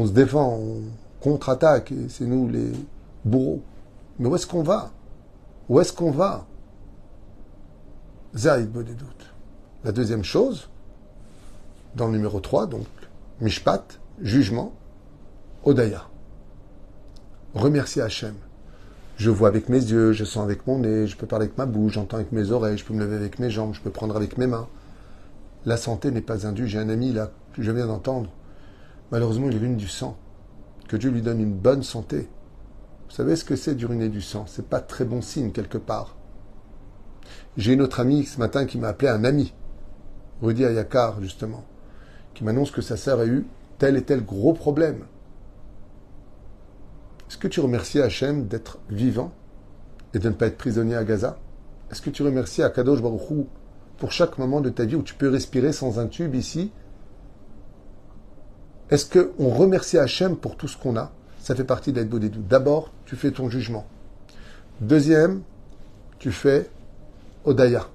se 0.08 0.12
défend, 0.12 0.58
on 0.58 0.82
contre-attaque, 1.22 1.92
et 1.92 2.10
c'est 2.10 2.26
nous 2.26 2.50
les 2.50 2.72
bourreaux. 3.24 3.62
Mais 4.18 4.28
où 4.28 4.36
est-ce 4.36 4.48
qu'on 4.48 4.64
va? 4.64 4.92
Où 5.70 5.80
est-ce 5.80 5.94
qu'on 5.94 6.10
va? 6.10 6.48
Zaïd 8.36 8.72
doutes. 8.72 9.34
La 9.84 9.92
deuxième 9.92 10.24
chose, 10.24 10.68
dans 11.96 12.08
le 12.08 12.14
numéro 12.14 12.40
3, 12.40 12.66
donc, 12.66 12.88
Mishpat, 13.40 14.00
jugement, 14.20 14.74
Odaya. 15.64 16.04
Remercier 17.54 18.02
Hachem. 18.02 18.36
Je 19.18 19.30
vois 19.30 19.48
avec 19.48 19.70
mes 19.70 19.78
yeux, 19.80 20.12
je 20.14 20.24
sens 20.24 20.44
avec 20.44 20.66
mon 20.66 20.80
nez, 20.80 21.06
je 21.06 21.16
peux 21.16 21.28
parler 21.28 21.46
avec 21.46 21.58
ma 21.58 21.66
bouche, 21.68 21.94
j'entends 21.94 22.18
avec 22.18 22.32
mes 22.32 22.52
oreilles, 22.52 22.78
je 22.78 22.86
peux 22.86 22.94
me 22.94 23.02
lever 23.02 23.18
avec 23.18 23.38
mes 23.38 23.52
jambes, 23.52 23.74
je 23.76 23.82
peux 23.82 23.90
prendre 23.92 24.16
avec 24.16 24.38
mes 24.38 24.48
mains. 24.48 24.68
La 25.66 25.78
santé 25.78 26.10
n'est 26.12 26.22
pas 26.22 26.48
indue. 26.48 26.68
J'ai 26.68 26.80
un 26.80 26.90
ami 26.90 27.12
là 27.12 27.30
je 27.64 27.72
viens 27.72 27.88
d'entendre. 27.88 28.32
Malheureusement, 29.12 29.48
il 29.50 29.56
urine 29.56 29.78
du 29.78 29.88
sang. 29.88 30.18
Que 30.88 30.98
Dieu 30.98 31.10
lui 31.12 31.22
donne 31.22 31.40
une 31.40 31.54
bonne 31.54 31.84
santé. 31.84 32.30
Vous 33.10 33.16
savez 33.16 33.36
ce 33.36 33.44
que 33.44 33.56
c'est 33.56 33.76
d'uriner 33.76 34.10
du 34.10 34.22
sang? 34.22 34.46
C'est 34.48 34.68
pas 34.68 34.82
très 34.82 35.06
bon 35.06 35.22
signe 35.22 35.52
quelque 35.52 35.78
part. 35.78 36.16
J'ai 37.58 37.74
une 37.74 37.82
autre 37.82 38.00
amie 38.00 38.26
ce 38.26 38.40
matin 38.40 38.66
qui 38.66 38.78
m'a 38.78 38.90
appelé 38.90 39.10
un 39.10 39.24
ami, 39.24 39.54
Rudy 40.42 40.66
Ayakar 40.66 41.22
justement, 41.22 41.66
qui 42.34 42.44
m'annonce 42.44 42.72
que 42.72 42.82
sa 42.82 42.98
sœur 42.98 43.20
a 43.20 43.26
eu 43.26 43.46
tel 43.78 43.98
et 43.98 44.04
tel 44.04 44.24
gros 44.24 44.54
problème. 44.54 45.06
Est-ce 47.28 47.38
que 47.38 47.48
tu 47.48 47.60
remercies 47.60 48.02
Hachem 48.02 48.48
d'être 48.48 48.80
vivant 48.90 49.32
et 50.14 50.20
de 50.20 50.30
ne 50.30 50.34
pas 50.34 50.48
être 50.48 50.58
prisonnier 50.58 50.96
à 50.96 51.04
Gaza? 51.04 51.38
Est-ce 51.92 52.02
que 52.02 52.10
tu 52.10 52.24
remercies 52.24 52.64
Akadosh 52.64 53.02
Baruch 53.02 53.48
pour 53.98 54.12
chaque 54.12 54.38
moment 54.38 54.62
de 54.62 54.70
ta 54.70 54.86
vie 54.86 54.96
où 54.96 55.04
tu 55.04 55.16
peux 55.16 55.30
respirer 55.30 55.74
sans 55.74 56.00
un 56.00 56.08
tube 56.08 56.36
ici 56.36 56.72
Est-ce 58.90 59.06
qu'on 59.06 59.50
remercie 59.50 59.98
Hachem 59.98 60.36
pour 60.36 60.56
tout 60.56 60.68
ce 60.68 60.78
qu'on 60.78 60.98
a? 60.98 61.12
Ça 61.40 61.56
fait 61.56 61.64
partie 61.64 61.94
d'être 61.94 62.10
doutes. 62.10 62.48
D'abord, 62.48 62.92
tu 63.06 63.16
fais 63.16 63.32
ton 63.32 63.50
jugement. 63.50 63.86
Deuxième, 64.82 65.42
tu 66.18 66.32
fais 66.32 66.70
Odaya. 67.46 67.88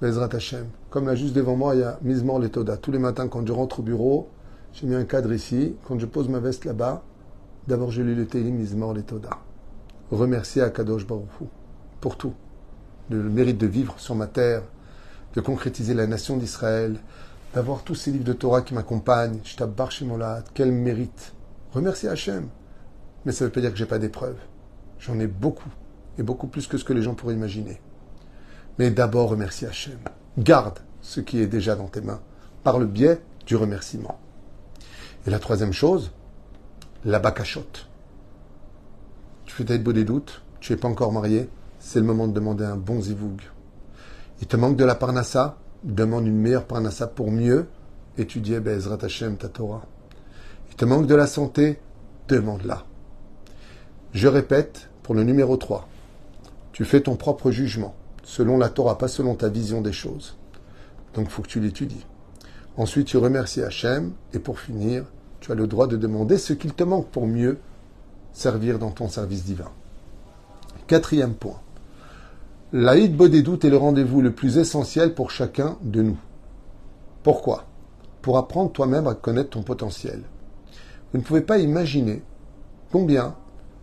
Bezrat 0.00 0.28
Hachem. 0.32 0.66
Comme 0.90 1.06
là, 1.06 1.14
juste 1.14 1.34
devant 1.34 1.56
moi, 1.56 1.74
il 1.74 1.80
y 1.80 1.84
a 1.84 1.98
Mizmor 2.02 2.38
Letoda. 2.38 2.76
Tous 2.76 2.92
les 2.92 2.98
matins, 2.98 3.28
quand 3.28 3.46
je 3.46 3.52
rentre 3.52 3.80
au 3.80 3.82
bureau, 3.82 4.28
j'ai 4.74 4.86
mis 4.86 4.94
un 4.94 5.04
cadre 5.04 5.32
ici. 5.32 5.74
Quand 5.88 5.98
je 5.98 6.06
pose 6.06 6.28
ma 6.28 6.40
veste 6.40 6.64
là-bas, 6.64 7.02
D'abord, 7.66 7.90
je 7.90 8.02
lis 8.02 8.14
le 8.14 8.26
Télim 8.26 8.56
Mizmor 8.56 8.92
les 8.92 9.02
Toda. 9.02 9.30
Remercier 10.10 10.60
Akadosh 10.60 11.06
Baruch 11.06 11.30
pour 12.00 12.18
tout. 12.18 12.34
Le 13.08 13.22
mérite 13.22 13.56
de 13.56 13.66
vivre 13.66 13.94
sur 13.98 14.14
ma 14.14 14.26
terre, 14.26 14.62
de 15.34 15.40
concrétiser 15.40 15.94
la 15.94 16.06
nation 16.06 16.36
d'Israël, 16.36 16.98
d'avoir 17.54 17.84
tous 17.84 17.94
ces 17.94 18.10
livres 18.10 18.24
de 18.24 18.32
Torah 18.32 18.62
qui 18.62 18.74
m'accompagnent. 18.74 19.40
Shtabbar 19.44 19.90
Shemolat, 19.90 20.42
quel 20.54 20.72
mérite. 20.72 21.32
Remercier 21.72 22.08
Hachem. 22.08 22.48
Mais 23.24 23.32
ça 23.32 23.44
ne 23.44 23.48
veut 23.48 23.52
pas 23.52 23.60
dire 23.60 23.70
que 23.70 23.76
j'ai 23.76 23.86
pas 23.86 23.98
d'épreuves. 23.98 24.38
J'en 24.98 25.18
ai 25.20 25.26
beaucoup. 25.26 25.70
Et 26.18 26.22
beaucoup 26.22 26.46
plus 26.46 26.66
que 26.66 26.78
ce 26.78 26.84
que 26.84 26.92
les 26.92 27.02
gens 27.02 27.14
pourraient 27.14 27.34
imaginer. 27.34 27.80
Mais 28.78 28.90
d'abord, 28.90 29.30
remercier 29.30 29.68
Hachem. 29.68 29.98
Garde 30.36 30.80
ce 31.00 31.20
qui 31.20 31.38
est 31.40 31.46
déjà 31.46 31.76
dans 31.76 31.86
tes 31.86 32.00
mains 32.00 32.20
par 32.64 32.78
le 32.78 32.86
biais 32.86 33.20
du 33.46 33.56
remerciement. 33.56 34.18
Et 35.26 35.30
la 35.30 35.38
troisième 35.38 35.72
chose, 35.72 36.12
la 37.04 37.18
bacachotte. 37.18 37.88
Tu 39.44 39.54
fais 39.54 39.78
beau 39.78 39.92
des 39.92 40.04
doutes, 40.04 40.42
tu 40.60 40.72
n'es 40.72 40.78
pas 40.78 40.88
encore 40.88 41.12
marié, 41.12 41.48
c'est 41.78 42.00
le 42.00 42.06
moment 42.06 42.26
de 42.26 42.32
demander 42.32 42.64
un 42.64 42.76
bon 42.76 43.00
zivoug. 43.00 43.40
Il 44.40 44.46
te 44.46 44.56
manque 44.56 44.76
de 44.76 44.84
la 44.84 44.94
parnassa, 44.94 45.58
demande 45.84 46.26
une 46.26 46.38
meilleure 46.38 46.66
parnassa 46.66 47.06
pour 47.06 47.30
mieux 47.30 47.66
étudier 48.16 48.60
Bezrat 48.60 48.98
Hashem 49.02 49.36
ta 49.36 49.48
Torah. 49.48 49.84
Il 50.70 50.76
te 50.76 50.84
manque 50.84 51.06
de 51.06 51.14
la 51.14 51.26
santé, 51.26 51.78
demande-la. 52.28 52.84
Je 54.12 54.28
répète 54.28 54.88
pour 55.02 55.14
le 55.14 55.24
numéro 55.24 55.56
3. 55.56 55.86
Tu 56.72 56.84
fais 56.84 57.02
ton 57.02 57.16
propre 57.16 57.50
jugement, 57.50 57.94
selon 58.22 58.58
la 58.58 58.70
Torah, 58.70 58.98
pas 58.98 59.08
selon 59.08 59.34
ta 59.34 59.48
vision 59.48 59.80
des 59.82 59.92
choses. 59.92 60.36
Donc 61.12 61.28
faut 61.28 61.42
que 61.42 61.48
tu 61.48 61.60
l'étudies. 61.60 62.06
Ensuite, 62.76 63.06
tu 63.06 63.18
remercies 63.18 63.62
Hachem, 63.62 64.12
et 64.32 64.40
pour 64.40 64.58
finir, 64.58 65.04
tu 65.40 65.52
as 65.52 65.54
le 65.54 65.66
droit 65.66 65.86
de 65.86 65.96
demander 65.96 66.38
ce 66.38 66.52
qu'il 66.52 66.74
te 66.74 66.82
manque 66.82 67.08
pour 67.08 67.26
mieux 67.26 67.58
servir 68.32 68.78
dans 68.78 68.90
ton 68.90 69.08
service 69.08 69.44
divin. 69.44 69.70
Quatrième 70.88 71.34
point. 71.34 71.60
L'Aïd 72.76 73.16
Bodédout 73.16 73.64
est 73.64 73.70
le 73.70 73.76
rendez-vous 73.76 74.20
le 74.20 74.32
plus 74.32 74.58
essentiel 74.58 75.14
pour 75.14 75.30
chacun 75.30 75.78
de 75.82 76.02
nous. 76.02 76.18
Pourquoi? 77.22 77.66
Pour 78.20 78.36
apprendre 78.36 78.72
toi-même 78.72 79.06
à 79.06 79.14
connaître 79.14 79.50
ton 79.50 79.62
potentiel. 79.62 80.24
Vous 81.12 81.20
ne 81.20 81.22
pouvez 81.22 81.42
pas 81.42 81.58
imaginer 81.58 82.24
combien 82.90 83.36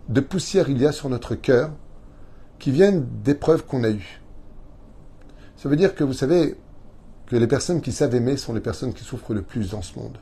de 0.10 0.20
poussière 0.20 0.70
il 0.70 0.82
y 0.82 0.86
a 0.86 0.92
sur 0.92 1.08
notre 1.08 1.36
cœur 1.36 1.72
qui 2.60 2.72
viennent 2.72 3.08
d'épreuves 3.24 3.66
qu'on 3.66 3.86
a 3.86 3.92
eues. 3.92 4.22
Ça 5.56 5.70
veut 5.70 5.78
dire 5.78 5.96
que 5.96 6.04
vous 6.04 6.12
savez 6.12 6.58
que 7.28 7.38
les 7.38 7.48
personnes 7.48 7.80
qui 7.80 7.94
savent 7.94 8.14
aimer 8.14 8.36
sont 8.36 8.54
les 8.54 8.60
personnes 8.60 8.94
qui 8.94 9.06
souffrent 9.06 9.34
le 9.34 9.42
plus 9.42 9.70
dans 9.70 9.82
ce 9.82 9.98
monde. 9.98 10.18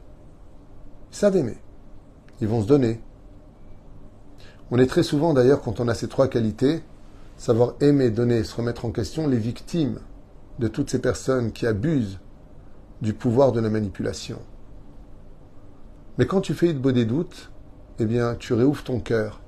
Ils 1.12 1.18
savent 1.18 1.38
aimer. 1.38 1.58
Ils 2.40 2.48
vont 2.48 2.62
se 2.62 2.68
donner. 2.68 3.02
On 4.70 4.78
est 4.78 4.86
très 4.86 5.02
souvent 5.02 5.34
d'ailleurs, 5.34 5.64
quand 5.64 5.80
on 5.80 5.88
a 5.88 5.96
ces 5.96 6.08
trois 6.08 6.28
qualités, 6.28 6.84
savoir 7.39 7.75
aimer, 7.80 8.12
donner, 8.12 8.43
se 8.43 8.54
remettre 8.54 8.84
en 8.84 8.91
question, 8.91 9.25
les 9.25 9.38
victimes 9.38 9.99
de 10.60 10.67
toutes 10.67 10.89
ces 10.89 10.99
personnes 10.99 11.54
qui 11.54 11.65
abusent 11.65 12.19
du 13.02 13.13
pouvoir 13.13 13.54
de 13.54 13.62
la 13.62 13.69
manipulation. 13.69 14.39
Mais 16.17 16.25
quand 16.25 16.41
tu 16.41 16.54
fais 16.54 16.73
beau 16.73 16.91
des 16.91 17.06
doutes, 17.06 17.49
eh 17.97 18.06
bien, 18.06 18.36
tu 18.36 18.54
réouvres 18.54 18.84
ton 18.84 18.99
cœur, 18.99 19.39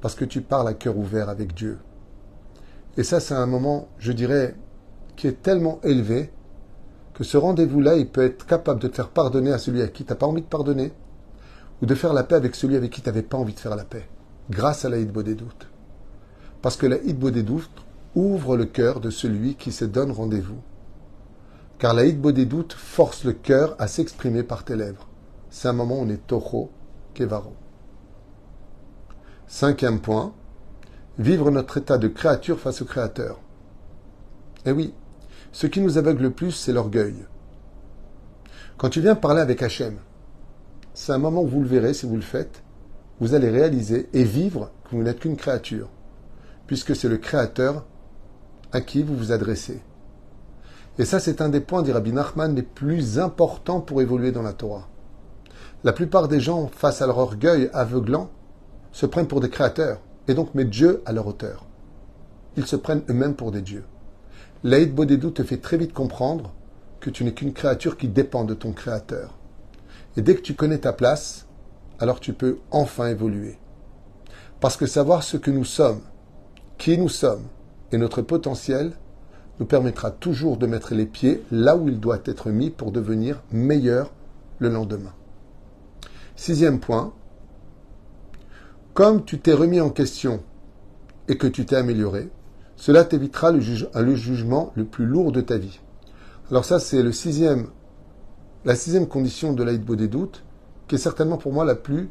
parce 0.00 0.14
que 0.14 0.24
tu 0.24 0.42
parles 0.42 0.68
à 0.68 0.74
cœur 0.74 0.96
ouvert 0.96 1.28
avec 1.28 1.54
Dieu. 1.54 1.80
Et 2.96 3.02
ça, 3.02 3.18
c'est 3.18 3.34
un 3.34 3.46
moment, 3.46 3.88
je 3.98 4.12
dirais, 4.12 4.54
qui 5.16 5.26
est 5.26 5.42
tellement 5.42 5.80
élevé 5.82 6.30
que 7.14 7.24
ce 7.24 7.36
rendez-vous-là, 7.36 7.96
il 7.96 8.08
peut 8.08 8.24
être 8.24 8.46
capable 8.46 8.80
de 8.80 8.86
te 8.86 8.94
faire 8.94 9.10
pardonner 9.10 9.52
à 9.52 9.58
celui 9.58 9.82
à 9.82 9.88
qui 9.88 10.04
tu 10.04 10.10
n'as 10.10 10.16
pas 10.16 10.26
envie 10.26 10.42
de 10.42 10.46
pardonner, 10.46 10.92
ou 11.82 11.86
de 11.86 11.96
faire 11.96 12.12
la 12.12 12.22
paix 12.22 12.36
avec 12.36 12.54
celui 12.54 12.76
avec 12.76 12.92
qui 12.92 13.02
tu 13.02 13.08
n'avais 13.08 13.22
pas 13.22 13.38
envie 13.38 13.54
de 13.54 13.60
faire 13.60 13.74
la 13.74 13.84
paix, 13.84 14.08
grâce 14.50 14.84
à 14.84 14.88
la 14.88 14.98
Hitbo 14.98 15.24
des 15.24 15.34
doutes. 15.34 15.71
Parce 16.62 16.76
que 16.76 16.86
la 16.86 16.98
doutes 16.98 17.84
ouvre 18.14 18.56
le 18.56 18.66
cœur 18.66 19.00
de 19.00 19.10
celui 19.10 19.56
qui 19.56 19.72
se 19.72 19.84
donne 19.84 20.12
rendez-vous. 20.12 20.60
Car 21.78 21.92
la 21.92 22.08
doutes 22.10 22.72
force 22.72 23.24
le 23.24 23.32
cœur 23.32 23.74
à 23.80 23.88
s'exprimer 23.88 24.44
par 24.44 24.64
tes 24.64 24.76
lèvres. 24.76 25.08
C'est 25.50 25.68
un 25.68 25.72
moment 25.72 25.98
où 25.98 26.02
on 26.02 26.08
est 26.08 26.26
Toho 26.26 26.70
Kevaro. 27.14 27.54
Cinquième 29.48 30.00
point, 30.00 30.32
vivre 31.18 31.50
notre 31.50 31.78
état 31.78 31.98
de 31.98 32.08
créature 32.08 32.58
face 32.58 32.80
au 32.80 32.84
Créateur. 32.84 33.40
Eh 34.64 34.72
oui, 34.72 34.94
ce 35.50 35.66
qui 35.66 35.80
nous 35.80 35.98
aveugle 35.98 36.22
le 36.22 36.30
plus, 36.30 36.52
c'est 36.52 36.72
l'orgueil. 36.72 37.26
Quand 38.78 38.88
tu 38.88 39.00
viens 39.00 39.14
parler 39.14 39.40
avec 39.40 39.62
Hachem, 39.62 39.96
c'est 40.94 41.12
un 41.12 41.18
moment 41.18 41.42
où 41.42 41.48
vous 41.48 41.60
le 41.60 41.66
verrez 41.66 41.92
si 41.92 42.06
vous 42.06 42.16
le 42.16 42.22
faites, 42.22 42.62
vous 43.20 43.34
allez 43.34 43.50
réaliser 43.50 44.08
et 44.12 44.24
vivre 44.24 44.70
que 44.84 44.96
vous 44.96 45.02
n'êtes 45.02 45.20
qu'une 45.20 45.36
créature, 45.36 45.90
puisque 46.66 46.96
c'est 46.96 47.08
le 47.08 47.18
Créateur 47.18 47.84
à 48.72 48.80
qui 48.80 49.02
vous 49.02 49.16
vous 49.16 49.32
adressez. 49.32 49.82
Et 50.98 51.04
ça, 51.04 51.20
c'est 51.20 51.40
un 51.40 51.48
des 51.48 51.60
points, 51.60 51.82
dit 51.82 51.92
Rabbi 51.92 52.12
Nachman, 52.12 52.54
les 52.54 52.62
plus 52.62 53.18
importants 53.18 53.80
pour 53.80 54.02
évoluer 54.02 54.32
dans 54.32 54.42
la 54.42 54.52
Torah. 54.52 54.88
La 55.84 55.92
plupart 55.92 56.28
des 56.28 56.40
gens, 56.40 56.68
face 56.68 57.02
à 57.02 57.06
leur 57.06 57.18
orgueil 57.18 57.70
aveuglant, 57.72 58.30
se 58.92 59.06
prennent 59.06 59.26
pour 59.26 59.40
des 59.40 59.50
créateurs, 59.50 60.00
et 60.28 60.34
donc 60.34 60.54
mettent 60.54 60.70
Dieu 60.70 61.02
à 61.06 61.12
leur 61.12 61.26
hauteur. 61.26 61.66
Ils 62.56 62.66
se 62.66 62.76
prennent 62.76 63.02
eux-mêmes 63.08 63.34
pour 63.34 63.50
des 63.50 63.62
dieux. 63.62 63.84
L'Aïd 64.64 64.94
Bodedou 64.94 65.30
te 65.30 65.42
fait 65.42 65.56
très 65.56 65.76
vite 65.78 65.92
comprendre 65.92 66.52
que 67.00 67.10
tu 67.10 67.24
n'es 67.24 67.32
qu'une 67.32 67.52
créature 67.52 67.96
qui 67.96 68.06
dépend 68.06 68.44
de 68.44 68.54
ton 68.54 68.72
Créateur. 68.72 69.36
Et 70.16 70.22
dès 70.22 70.36
que 70.36 70.40
tu 70.40 70.54
connais 70.54 70.78
ta 70.78 70.92
place, 70.92 71.46
alors 71.98 72.20
tu 72.20 72.32
peux 72.32 72.58
enfin 72.70 73.08
évoluer. 73.08 73.58
Parce 74.60 74.76
que 74.76 74.86
savoir 74.86 75.24
ce 75.24 75.36
que 75.36 75.50
nous 75.50 75.64
sommes, 75.64 76.00
qui 76.82 76.98
nous 76.98 77.08
sommes 77.08 77.44
et 77.92 77.96
notre 77.96 78.22
potentiel 78.22 78.94
nous 79.60 79.66
permettra 79.66 80.10
toujours 80.10 80.56
de 80.56 80.66
mettre 80.66 80.96
les 80.96 81.06
pieds 81.06 81.44
là 81.52 81.76
où 81.76 81.88
il 81.88 82.00
doit 82.00 82.18
être 82.24 82.50
mis 82.50 82.70
pour 82.70 82.90
devenir 82.90 83.40
meilleur 83.52 84.10
le 84.58 84.68
lendemain. 84.68 85.12
Sixième 86.34 86.80
point, 86.80 87.12
comme 88.94 89.24
tu 89.24 89.38
t'es 89.38 89.52
remis 89.52 89.80
en 89.80 89.90
question 89.90 90.42
et 91.28 91.38
que 91.38 91.46
tu 91.46 91.64
t'es 91.66 91.76
amélioré, 91.76 92.30
cela 92.74 93.04
t'évitera 93.04 93.52
le, 93.52 93.60
jugement 93.60 94.72
le 94.74 94.84
plus 94.84 95.06
lourd 95.06 95.30
de 95.30 95.40
ta 95.40 95.58
vie. 95.58 95.78
Alors 96.50 96.64
ça, 96.64 96.80
c'est 96.80 97.00
la 97.00 97.12
sixième 97.12 99.06
condition 99.06 99.52
de 99.52 99.62
l'aïdbo 99.62 99.94
des 99.94 100.08
doutes, 100.08 100.42
qui 100.88 100.96
est 100.96 100.98
certainement 100.98 101.38
pour 101.38 101.52
moi 101.52 101.64
la 101.64 101.76
plus 101.76 102.10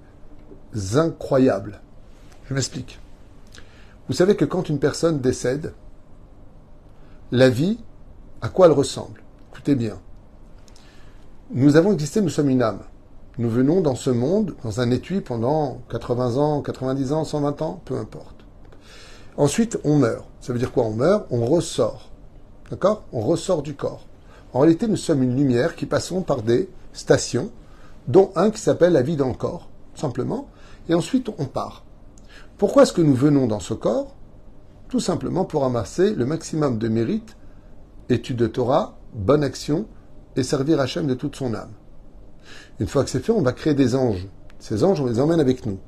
incroyable. 0.95 1.81
Je 2.45 2.53
m'explique. 2.53 3.01
Vous 4.11 4.17
savez 4.17 4.35
que 4.35 4.43
quand 4.43 4.67
une 4.67 4.79
personne 4.79 5.21
décède, 5.21 5.73
la 7.31 7.49
vie, 7.49 7.79
à 8.41 8.49
quoi 8.49 8.65
elle 8.65 8.73
ressemble? 8.73 9.23
Écoutez 9.53 9.73
bien. 9.73 10.01
Nous 11.51 11.77
avons 11.77 11.93
existé, 11.93 12.19
nous 12.19 12.27
sommes 12.27 12.49
une 12.49 12.61
âme. 12.61 12.81
Nous 13.37 13.49
venons 13.49 13.79
dans 13.79 13.95
ce 13.95 14.09
monde, 14.09 14.53
dans 14.65 14.81
un 14.81 14.91
étui, 14.91 15.21
pendant 15.21 15.79
80 15.89 16.35
ans, 16.35 16.61
90 16.61 17.13
ans, 17.13 17.23
120 17.23 17.61
ans, 17.61 17.81
peu 17.85 17.95
importe. 17.95 18.35
Ensuite, 19.37 19.79
on 19.85 19.95
meurt. 19.95 20.25
Ça 20.41 20.51
veut 20.51 20.59
dire 20.59 20.73
quoi? 20.73 20.83
On 20.83 20.93
meurt, 20.93 21.25
on 21.29 21.45
ressort. 21.45 22.09
D'accord? 22.69 23.05
On 23.13 23.21
ressort 23.21 23.61
du 23.61 23.75
corps. 23.75 24.05
En 24.51 24.59
réalité, 24.59 24.89
nous 24.89 24.97
sommes 24.97 25.23
une 25.23 25.37
lumière 25.37 25.73
qui 25.77 25.85
passons 25.85 26.21
par 26.21 26.41
des 26.41 26.69
stations, 26.91 27.49
dont 28.09 28.33
un 28.35 28.51
qui 28.51 28.59
s'appelle 28.59 28.91
la 28.91 29.03
vie 29.03 29.15
dans 29.15 29.29
le 29.29 29.35
corps, 29.35 29.69
simplement, 29.95 30.49
et 30.89 30.95
ensuite 30.95 31.29
on 31.37 31.45
part. 31.45 31.85
Pourquoi 32.61 32.83
est-ce 32.83 32.93
que 32.93 33.01
nous 33.01 33.15
venons 33.15 33.47
dans 33.47 33.59
ce 33.59 33.73
corps? 33.73 34.15
Tout 34.87 34.99
simplement 34.99 35.45
pour 35.45 35.65
amasser 35.65 36.13
le 36.13 36.27
maximum 36.27 36.77
de 36.77 36.89
mérite, 36.89 37.35
étude 38.07 38.37
de 38.37 38.45
Torah, 38.45 38.99
bonne 39.15 39.43
action, 39.43 39.87
et 40.35 40.43
servir 40.43 40.79
Hachem 40.79 41.07
de 41.07 41.15
toute 41.15 41.35
son 41.35 41.55
âme. 41.55 41.71
Une 42.79 42.85
fois 42.85 43.03
que 43.03 43.09
c'est 43.09 43.25
fait, 43.25 43.31
on 43.31 43.41
va 43.41 43.53
créer 43.53 43.73
des 43.73 43.95
anges. 43.95 44.27
Ces 44.59 44.83
anges, 44.83 45.01
on 45.01 45.07
les 45.07 45.19
emmène 45.19 45.39
avec 45.39 45.65
nous. 45.65 45.79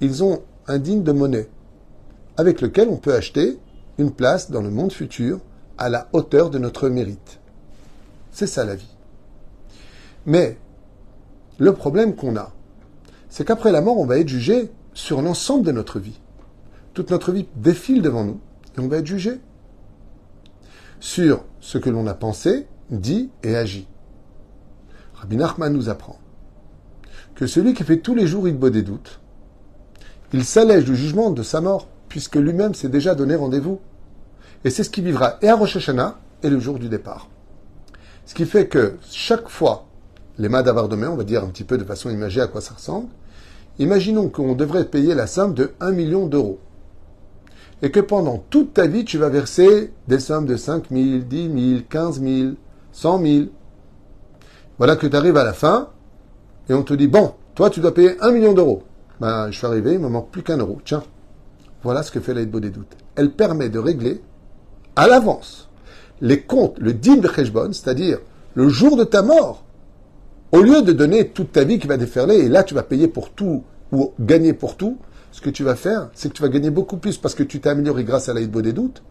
Ils 0.00 0.24
ont 0.24 0.40
un 0.66 0.78
digne 0.78 1.02
de 1.02 1.12
monnaie, 1.12 1.50
avec 2.38 2.62
lequel 2.62 2.88
on 2.88 2.96
peut 2.96 3.12
acheter 3.12 3.58
une 3.98 4.12
place 4.12 4.50
dans 4.50 4.62
le 4.62 4.70
monde 4.70 4.92
futur 4.92 5.40
à 5.76 5.90
la 5.90 6.08
hauteur 6.14 6.48
de 6.48 6.56
notre 6.56 6.88
mérite. 6.88 7.38
C'est 8.32 8.46
ça 8.46 8.64
la 8.64 8.76
vie. 8.76 8.96
Mais 10.24 10.56
le 11.58 11.74
problème 11.74 12.16
qu'on 12.16 12.34
a, 12.36 12.54
c'est 13.28 13.46
qu'après 13.46 13.72
la 13.72 13.82
mort, 13.82 13.98
on 13.98 14.06
va 14.06 14.18
être 14.18 14.28
jugé 14.28 14.70
sur 14.98 15.22
l'ensemble 15.22 15.64
de 15.64 15.70
notre 15.70 16.00
vie. 16.00 16.18
Toute 16.92 17.12
notre 17.12 17.30
vie 17.30 17.46
défile 17.54 18.02
devant 18.02 18.24
nous 18.24 18.40
et 18.76 18.80
on 18.80 18.88
va 18.88 18.96
être 18.96 19.06
jugé 19.06 19.38
sur 20.98 21.44
ce 21.60 21.78
que 21.78 21.88
l'on 21.88 22.08
a 22.08 22.14
pensé, 22.14 22.66
dit 22.90 23.30
et 23.44 23.54
agi. 23.54 23.86
Rabbi 25.14 25.36
Nachman 25.36 25.72
nous 25.72 25.88
apprend 25.88 26.18
que 27.36 27.46
celui 27.46 27.74
qui 27.74 27.84
fait 27.84 27.98
tous 27.98 28.16
les 28.16 28.26
jours 28.26 28.48
il 28.48 28.58
des 28.58 28.82
doutes, 28.82 29.20
il 30.32 30.44
s'allège 30.44 30.84
du 30.84 30.96
jugement 30.96 31.30
de 31.30 31.44
sa 31.44 31.60
mort, 31.60 31.86
puisque 32.08 32.34
lui-même 32.34 32.74
s'est 32.74 32.88
déjà 32.88 33.14
donné 33.14 33.36
rendez-vous. 33.36 33.78
Et 34.64 34.70
c'est 34.70 34.82
ce 34.82 34.90
qui 34.90 35.00
vivra 35.00 35.38
et 35.42 35.48
à 35.48 35.54
Rosh 35.54 35.76
Hashanah 35.76 36.18
et 36.42 36.50
le 36.50 36.58
jour 36.58 36.80
du 36.80 36.88
départ. 36.88 37.28
Ce 38.26 38.34
qui 38.34 38.46
fait 38.46 38.66
que 38.66 38.96
chaque 39.12 39.48
fois, 39.48 39.86
les 40.38 40.48
mains 40.48 40.64
demain, 40.64 41.08
on 41.08 41.16
va 41.16 41.22
dire 41.22 41.44
un 41.44 41.48
petit 41.48 41.62
peu 41.62 41.78
de 41.78 41.84
façon 41.84 42.10
imagée 42.10 42.40
à 42.40 42.48
quoi 42.48 42.60
ça 42.60 42.74
ressemble, 42.74 43.06
imaginons 43.78 44.28
qu'on 44.28 44.54
devrait 44.54 44.86
payer 44.86 45.14
la 45.14 45.26
somme 45.26 45.54
de 45.54 45.72
1 45.80 45.92
million 45.92 46.26
d'euros. 46.26 46.58
Et 47.82 47.90
que 47.90 48.00
pendant 48.00 48.44
toute 48.50 48.74
ta 48.74 48.86
vie, 48.86 49.04
tu 49.04 49.18
vas 49.18 49.28
verser 49.28 49.92
des 50.08 50.18
sommes 50.18 50.46
de 50.46 50.56
5 50.56 50.84
000, 50.90 51.18
10 51.28 51.70
000, 51.72 51.80
15 51.88 52.20
000, 52.20 52.52
100 52.92 53.22
000. 53.22 53.44
Voilà 54.78 54.96
que 54.96 55.06
tu 55.06 55.16
arrives 55.16 55.36
à 55.36 55.44
la 55.44 55.52
fin, 55.52 55.88
et 56.68 56.74
on 56.74 56.82
te 56.82 56.94
dit, 56.94 57.06
bon, 57.06 57.34
toi 57.54 57.70
tu 57.70 57.80
dois 57.80 57.94
payer 57.94 58.16
1 58.20 58.32
million 58.32 58.52
d'euros. 58.52 58.82
Ben, 59.20 59.50
je 59.50 59.58
suis 59.58 59.66
arrivé, 59.66 59.94
il 59.94 59.98
me 59.98 60.08
manque 60.08 60.30
plus 60.30 60.42
qu'un 60.42 60.58
euro. 60.58 60.78
Tiens, 60.84 61.02
voilà 61.82 62.02
ce 62.02 62.10
que 62.10 62.20
fait 62.20 62.34
l'aide 62.34 62.50
des 62.50 62.70
doutes. 62.70 62.96
Elle 63.16 63.32
permet 63.32 63.68
de 63.68 63.78
régler 63.78 64.20
à 64.96 65.06
l'avance 65.06 65.68
les 66.20 66.42
comptes, 66.42 66.78
le 66.78 66.92
din 66.92 67.16
de 67.16 67.28
c'est-à-dire 67.28 68.18
le 68.54 68.68
jour 68.68 68.96
de 68.96 69.04
ta 69.04 69.22
mort, 69.22 69.64
au 70.52 70.62
lieu 70.62 70.82
de 70.82 70.92
donner 70.92 71.28
toute 71.28 71.52
ta 71.52 71.64
vie 71.64 71.78
qui 71.78 71.86
va 71.86 71.96
déferler, 71.96 72.36
et 72.36 72.48
là 72.48 72.62
tu 72.62 72.74
vas 72.74 72.82
payer 72.82 73.08
pour 73.08 73.30
tout 73.30 73.64
ou 73.92 74.12
gagner 74.20 74.52
pour 74.52 74.76
tout, 74.76 74.98
ce 75.32 75.40
que 75.40 75.50
tu 75.50 75.62
vas 75.62 75.76
faire, 75.76 76.10
c'est 76.14 76.28
que 76.28 76.34
tu 76.34 76.42
vas 76.42 76.48
gagner 76.48 76.70
beaucoup 76.70 76.96
plus 76.96 77.18
parce 77.18 77.34
que 77.34 77.42
tu 77.42 77.60
t'es 77.60 77.68
amélioré 77.68 78.04
grâce 78.04 78.28
à 78.28 78.34
l'aide 78.34 78.50
des 78.50 78.72
doutes, 78.72 79.02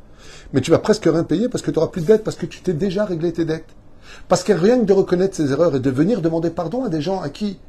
mais 0.53 0.61
tu 0.61 0.71
vas 0.71 0.79
presque 0.79 1.05
rien 1.05 1.23
payer 1.23 1.49
parce 1.49 1.63
que 1.63 1.71
tu 1.71 1.77
n'auras 1.77 1.91
plus 1.91 2.01
de 2.01 2.07
dettes, 2.07 2.23
parce 2.23 2.37
que 2.37 2.45
tu 2.45 2.61
t'es 2.61 2.73
déjà 2.73 3.05
réglé 3.05 3.31
tes 3.31 3.45
dettes. 3.45 3.75
Parce 4.27 4.43
que 4.43 4.53
rien 4.53 4.79
que 4.79 4.85
de 4.85 4.93
reconnaître 4.93 5.35
ses 5.35 5.51
erreurs 5.51 5.75
et 5.75 5.79
de 5.79 5.89
venir 5.89 6.21
demander 6.21 6.49
pardon 6.49 6.85
à 6.85 6.89
des 6.89 7.01
gens 7.01 7.21
à 7.21 7.29
qui, 7.29 7.59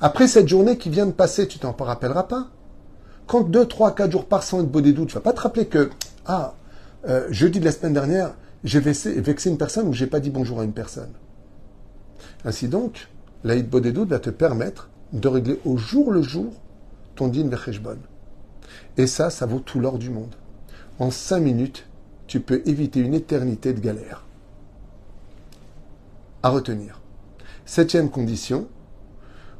après 0.00 0.26
cette 0.26 0.48
journée 0.48 0.78
qui 0.78 0.90
vient 0.90 1.06
de 1.06 1.12
passer, 1.12 1.46
tu 1.46 1.58
t'en 1.58 1.72
rappelleras 1.72 2.24
pas. 2.24 2.48
Quand 3.26 3.42
deux, 3.42 3.66
trois, 3.66 3.94
quatre 3.94 4.10
jours 4.10 4.26
par 4.26 4.42
sans 4.42 4.60
être 4.60 4.70
beau 4.70 4.80
des 4.80 4.94
tu 4.94 5.14
vas 5.14 5.20
pas 5.20 5.32
te 5.32 5.40
rappeler 5.40 5.66
que, 5.66 5.90
ah, 6.26 6.54
euh, 7.08 7.26
jeudi 7.30 7.60
de 7.60 7.64
la 7.64 7.72
semaine 7.72 7.94
dernière, 7.94 8.34
j'ai 8.64 8.80
vexé, 8.80 9.22
une 9.46 9.58
personne 9.58 9.86
ou 9.88 9.92
j'ai 9.92 10.06
pas 10.06 10.20
dit 10.20 10.30
bonjour 10.30 10.60
à 10.60 10.64
une 10.64 10.72
personne. 10.72 11.10
Ainsi 12.44 12.68
donc, 12.68 13.08
l'aïd 13.44 13.68
doutes 13.68 14.08
va 14.08 14.18
te 14.18 14.30
permettre 14.30 14.88
de 15.12 15.28
régler 15.28 15.60
au 15.64 15.76
jour 15.76 16.10
le 16.10 16.22
jour 16.22 16.52
ton 17.14 17.28
din 17.28 17.48
vecheshbon. 17.48 17.98
Et 18.96 19.06
ça, 19.06 19.30
ça 19.30 19.46
vaut 19.46 19.60
tout 19.60 19.80
l'or 19.80 19.98
du 19.98 20.10
monde. 20.10 20.34
En 20.98 21.10
cinq 21.10 21.40
minutes, 21.40 21.86
tu 22.26 22.40
peux 22.40 22.62
éviter 22.66 23.00
une 23.00 23.14
éternité 23.14 23.72
de 23.72 23.80
galère. 23.80 24.24
À 26.42 26.50
retenir. 26.50 27.00
Septième 27.66 28.10
condition, 28.10 28.66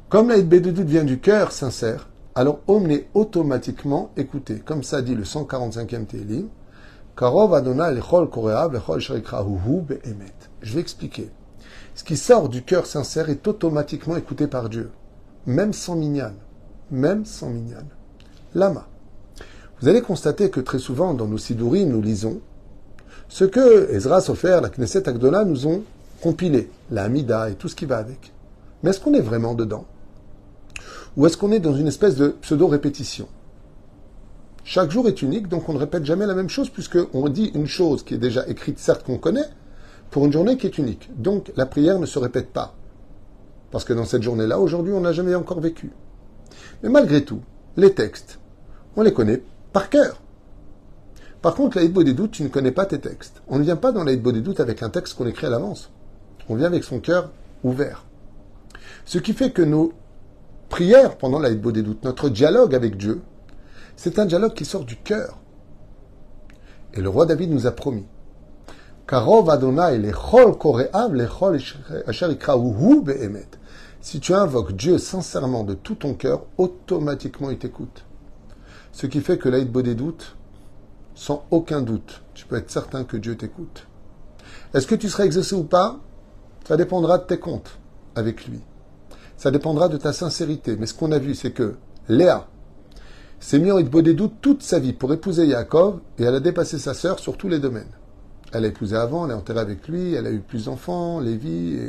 comme 0.09 0.29
l'aïd 0.29 0.49
de 0.49 0.71
doute 0.71 0.87
vient 0.87 1.03
du 1.03 1.19
cœur 1.19 1.51
sincère, 1.51 2.09
alors 2.35 2.59
Om 2.67 2.89
est 2.89 3.07
automatiquement 3.13 4.11
écouté. 4.17 4.59
Comme 4.59 4.83
ça 4.83 5.01
dit 5.01 5.15
le 5.15 5.23
145e 5.23 6.05
Télim. 6.05 6.47
Je 10.61 10.73
vais 10.73 10.79
expliquer. 10.79 11.29
Ce 11.95 12.03
qui 12.03 12.17
sort 12.17 12.49
du 12.49 12.63
cœur 12.63 12.85
sincère 12.85 13.29
est 13.29 13.47
automatiquement 13.47 14.17
écouté 14.17 14.47
par 14.47 14.69
Dieu. 14.69 14.89
Même 15.45 15.73
sans 15.73 15.95
minyan. 15.95 16.33
Même 16.91 17.25
sans 17.25 17.49
minyan. 17.49 17.85
Lama. 18.55 18.87
Vous 19.79 19.87
allez 19.87 20.01
constater 20.01 20.49
que 20.49 20.59
très 20.59 20.79
souvent 20.79 21.13
dans 21.13 21.27
nos 21.27 21.37
sidourim, 21.37 21.89
nous 21.89 22.01
lisons 22.01 22.39
ce 23.33 23.45
que 23.45 23.91
Ezra 23.91 24.21
Sofer, 24.21 24.59
la 24.61 24.69
Knesset 24.69 25.09
Agdola 25.09 25.43
nous 25.43 25.65
ont 25.65 25.83
compilé, 26.21 26.69
la 26.91 27.05
Hamida 27.05 27.49
et 27.49 27.55
tout 27.55 27.67
ce 27.67 27.75
qui 27.75 27.85
va 27.85 27.97
avec. 27.97 28.31
Mais 28.81 28.91
est-ce 28.91 28.99
qu'on 28.99 29.15
est 29.15 29.21
vraiment 29.21 29.55
dedans? 29.55 29.85
Ou 31.17 31.25
est-ce 31.25 31.35
qu'on 31.35 31.51
est 31.51 31.59
dans 31.59 31.75
une 31.75 31.87
espèce 31.87 32.15
de 32.15 32.29
pseudo-répétition? 32.41 33.27
Chaque 34.63 34.91
jour 34.91 35.07
est 35.07 35.21
unique, 35.21 35.47
donc 35.47 35.67
on 35.67 35.73
ne 35.73 35.79
répète 35.79 36.05
jamais 36.05 36.27
la 36.27 36.35
même 36.35 36.49
chose, 36.49 36.69
puisqu'on 36.69 37.27
dit 37.27 37.51
une 37.55 37.65
chose 37.65 38.03
qui 38.03 38.13
est 38.13 38.19
déjà 38.19 38.47
écrite, 38.47 38.77
certes 38.77 39.03
qu'on 39.03 39.17
connaît, 39.17 39.49
pour 40.13 40.27
une 40.27 40.31
journée 40.31 40.57
qui 40.57 40.67
est 40.67 40.77
unique. 40.77 41.09
Donc 41.17 41.51
la 41.57 41.65
prière 41.65 41.99
ne 41.99 42.05
se 42.05 42.19
répète 42.19 42.53
pas. 42.53 42.75
Parce 43.71 43.83
que 43.83 43.93
dans 43.93 44.05
cette 44.05 44.21
journée-là, 44.21 44.59
aujourd'hui, 44.59 44.93
on 44.93 45.01
n'a 45.01 45.11
jamais 45.11 45.33
encore 45.33 45.59
vécu. 45.59 45.91
Mais 46.83 46.89
malgré 46.89 47.25
tout, 47.25 47.41
les 47.77 47.95
textes, 47.95 48.39
on 48.95 49.01
les 49.01 49.11
connaît 49.11 49.41
par 49.73 49.89
cœur. 49.89 50.21
Par 51.41 51.55
contre, 51.55 51.79
la 51.79 51.87
des 51.87 52.13
doutes, 52.13 52.31
tu 52.31 52.43
ne 52.43 52.47
connais 52.47 52.71
pas 52.71 52.85
tes 52.85 52.99
textes. 52.99 53.41
On 53.47 53.57
ne 53.57 53.63
vient 53.63 53.75
pas 53.75 53.91
dans 53.91 54.03
la 54.03 54.15
des 54.15 54.41
doutes 54.41 54.59
avec 54.59 54.83
un 54.83 54.89
texte 54.89 55.17
qu'on 55.17 55.25
écrit 55.25 55.47
à 55.47 55.49
l'avance. 55.49 55.89
On 56.47 56.55
vient 56.55 56.67
avec 56.67 56.83
son 56.83 56.99
cœur 56.99 57.31
ouvert. 57.63 58.05
Ce 59.05 59.17
qui 59.17 59.33
fait 59.33 59.51
que 59.51 59.63
nos 59.63 59.93
prière 60.69 61.17
pendant 61.17 61.39
la 61.39 61.49
des 61.53 61.81
doutes, 61.81 62.03
notre 62.03 62.29
dialogue 62.29 62.75
avec 62.75 62.97
Dieu, 62.97 63.21
c'est 63.95 64.19
un 64.19 64.25
dialogue 64.27 64.53
qui 64.53 64.65
sort 64.65 64.85
du 64.85 64.95
cœur. 64.95 65.39
Et 66.93 67.01
le 67.01 67.09
roi 67.09 67.25
David 67.25 67.49
nous 67.49 67.65
a 67.65 67.71
promis. 67.71 68.05
Si 74.01 74.19
tu 74.19 74.33
invoques 74.33 74.73
Dieu 74.73 74.97
sincèrement 74.97 75.63
de 75.63 75.73
tout 75.73 75.95
ton 75.95 76.13
cœur, 76.13 76.45
automatiquement 76.57 77.49
il 77.49 77.57
t'écoute. 77.57 78.05
Ce 78.93 79.05
qui 79.05 79.19
fait 79.19 79.37
que 79.37 79.49
l'aide 79.49 79.71
des 79.71 79.95
doutes, 79.95 80.37
sans 81.15 81.45
aucun 81.51 81.81
doute, 81.81 82.21
tu 82.33 82.45
peux 82.45 82.55
être 82.55 82.71
certain 82.71 83.03
que 83.03 83.17
Dieu 83.17 83.35
t'écoute. 83.35 83.87
Est-ce 84.73 84.87
que 84.87 84.95
tu 84.95 85.09
seras 85.09 85.25
exaucé 85.25 85.53
ou 85.53 85.63
pas? 85.63 85.99
Ça 86.65 86.77
dépendra 86.77 87.17
de 87.17 87.25
tes 87.25 87.39
comptes 87.39 87.77
avec 88.15 88.45
lui. 88.47 88.61
Ça 89.35 89.51
dépendra 89.51 89.89
de 89.89 89.97
ta 89.97 90.13
sincérité. 90.13 90.77
Mais 90.77 90.85
ce 90.85 90.93
qu'on 90.93 91.11
a 91.11 91.19
vu, 91.19 91.35
c'est 91.35 91.51
que 91.51 91.75
Léa 92.07 92.47
s'est 93.39 93.59
mis 93.59 93.71
en 93.71 93.81
doutes 93.81 94.39
toute 94.41 94.63
sa 94.63 94.79
vie 94.79 94.93
pour 94.93 95.11
épouser 95.11 95.45
Yaakov 95.45 95.99
et 96.17 96.23
elle 96.23 96.35
a 96.35 96.39
dépassé 96.39 96.79
sa 96.79 96.93
sœur 96.93 97.19
sur 97.19 97.35
tous 97.35 97.49
les 97.49 97.59
domaines. 97.59 97.91
Elle 98.53 98.65
a 98.65 98.67
épousé 98.67 98.95
avant, 98.95 99.25
elle 99.25 99.31
est 99.31 99.35
enterrée 99.35 99.59
avec 99.59 99.87
lui, 99.87 100.13
elle 100.13 100.27
a 100.27 100.31
eu 100.31 100.39
plus 100.39 100.65
d'enfants, 100.65 101.19
Lévi, 101.19 101.79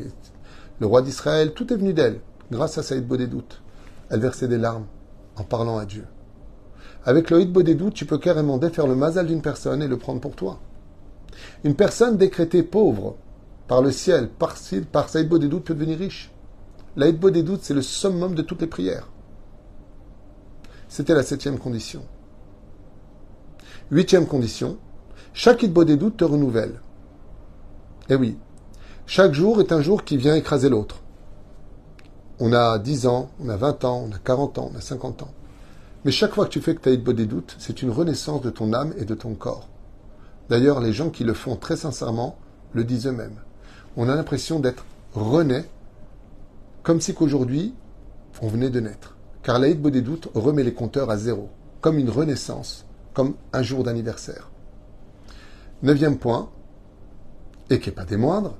le 0.80 0.86
roi 0.86 1.02
d'Israël, 1.02 1.52
tout 1.52 1.70
est 1.72 1.76
venu 1.76 1.92
d'elle, 1.92 2.20
grâce 2.50 2.78
à 2.78 2.82
sa 2.82 2.98
des 2.98 3.26
doutes. 3.26 3.62
Elle 4.08 4.20
versait 4.20 4.48
des 4.48 4.56
larmes 4.56 4.86
en 5.36 5.44
parlant 5.44 5.76
à 5.76 5.84
Dieu. 5.84 6.06
Avec 7.04 7.32
des 7.34 7.74
doutes, 7.74 7.92
tu 7.92 8.06
peux 8.06 8.16
carrément 8.16 8.56
défaire 8.56 8.86
le 8.86 8.94
mazal 8.94 9.26
d'une 9.26 9.42
personne 9.42 9.82
et 9.82 9.88
le 9.88 9.98
prendre 9.98 10.20
pour 10.20 10.34
toi. 10.34 10.58
Une 11.64 11.74
personne 11.74 12.16
décrétée 12.16 12.62
pauvre 12.62 13.16
par 13.68 13.82
le 13.82 13.90
ciel, 13.90 14.30
par, 14.30 14.56
par 14.90 15.10
Saïd 15.10 15.28
Bodédout, 15.28 15.60
peut 15.60 15.74
devenir 15.74 15.98
riche. 15.98 16.32
L'Aïd 16.96 17.18
Bodédout, 17.18 17.58
c'est 17.60 17.74
le 17.74 17.82
summum 17.82 18.34
de 18.34 18.42
toutes 18.42 18.62
les 18.62 18.66
prières. 18.66 19.10
C'était 20.88 21.14
la 21.14 21.22
septième 21.22 21.58
condition. 21.58 22.04
Huitième 23.90 24.26
condition, 24.26 24.78
chaque 25.36 25.66
Bodédout 25.66 26.10
te 26.10 26.24
renouvelle. 26.24 26.80
Eh 28.08 28.14
oui, 28.14 28.38
chaque 29.04 29.34
jour 29.34 29.60
est 29.60 29.72
un 29.72 29.80
jour 29.80 30.04
qui 30.04 30.16
vient 30.16 30.36
écraser 30.36 30.68
l'autre. 30.68 31.02
On 32.38 32.52
a 32.52 32.78
10 32.78 33.08
ans, 33.08 33.30
on 33.40 33.48
a 33.48 33.56
20 33.56 33.84
ans, 33.84 34.06
on 34.08 34.14
a 34.14 34.18
40 34.18 34.58
ans, 34.58 34.70
on 34.72 34.78
a 34.78 34.80
50 34.80 35.24
ans. 35.24 35.34
Mais 36.04 36.12
chaque 36.12 36.34
fois 36.34 36.44
que 36.44 36.50
tu 36.50 36.60
fais 36.60 36.76
que 36.76 36.88
des 36.88 37.26
doutes, 37.26 37.56
c'est 37.58 37.82
une 37.82 37.90
renaissance 37.90 38.42
de 38.42 38.50
ton 38.50 38.72
âme 38.72 38.94
et 38.96 39.04
de 39.04 39.14
ton 39.14 39.34
corps. 39.34 39.68
D'ailleurs, 40.50 40.78
les 40.80 40.92
gens 40.92 41.10
qui 41.10 41.24
le 41.24 41.34
font 41.34 41.56
très 41.56 41.76
sincèrement 41.76 42.38
le 42.72 42.84
disent 42.84 43.08
eux-mêmes. 43.08 43.40
On 43.96 44.08
a 44.08 44.14
l'impression 44.14 44.60
d'être 44.60 44.84
rené, 45.14 45.64
comme 46.84 47.00
si 47.00 47.12
qu'aujourd'hui, 47.12 47.74
on 48.40 48.46
venait 48.46 48.70
de 48.70 48.78
naître. 48.78 49.16
Car 49.42 49.58
l'Aïd 49.58 49.82
doutes 49.82 50.28
remet 50.34 50.62
les 50.62 50.74
compteurs 50.74 51.10
à 51.10 51.16
zéro, 51.16 51.48
comme 51.80 51.98
une 51.98 52.10
renaissance, 52.10 52.86
comme 53.14 53.34
un 53.52 53.62
jour 53.62 53.82
d'anniversaire. 53.82 54.50
Neuvième 55.82 56.18
point, 56.18 56.50
et 57.70 57.80
qui 57.80 57.88
n'est 57.88 57.94
pas 57.94 58.04
des 58.04 58.16
moindres, 58.16 58.56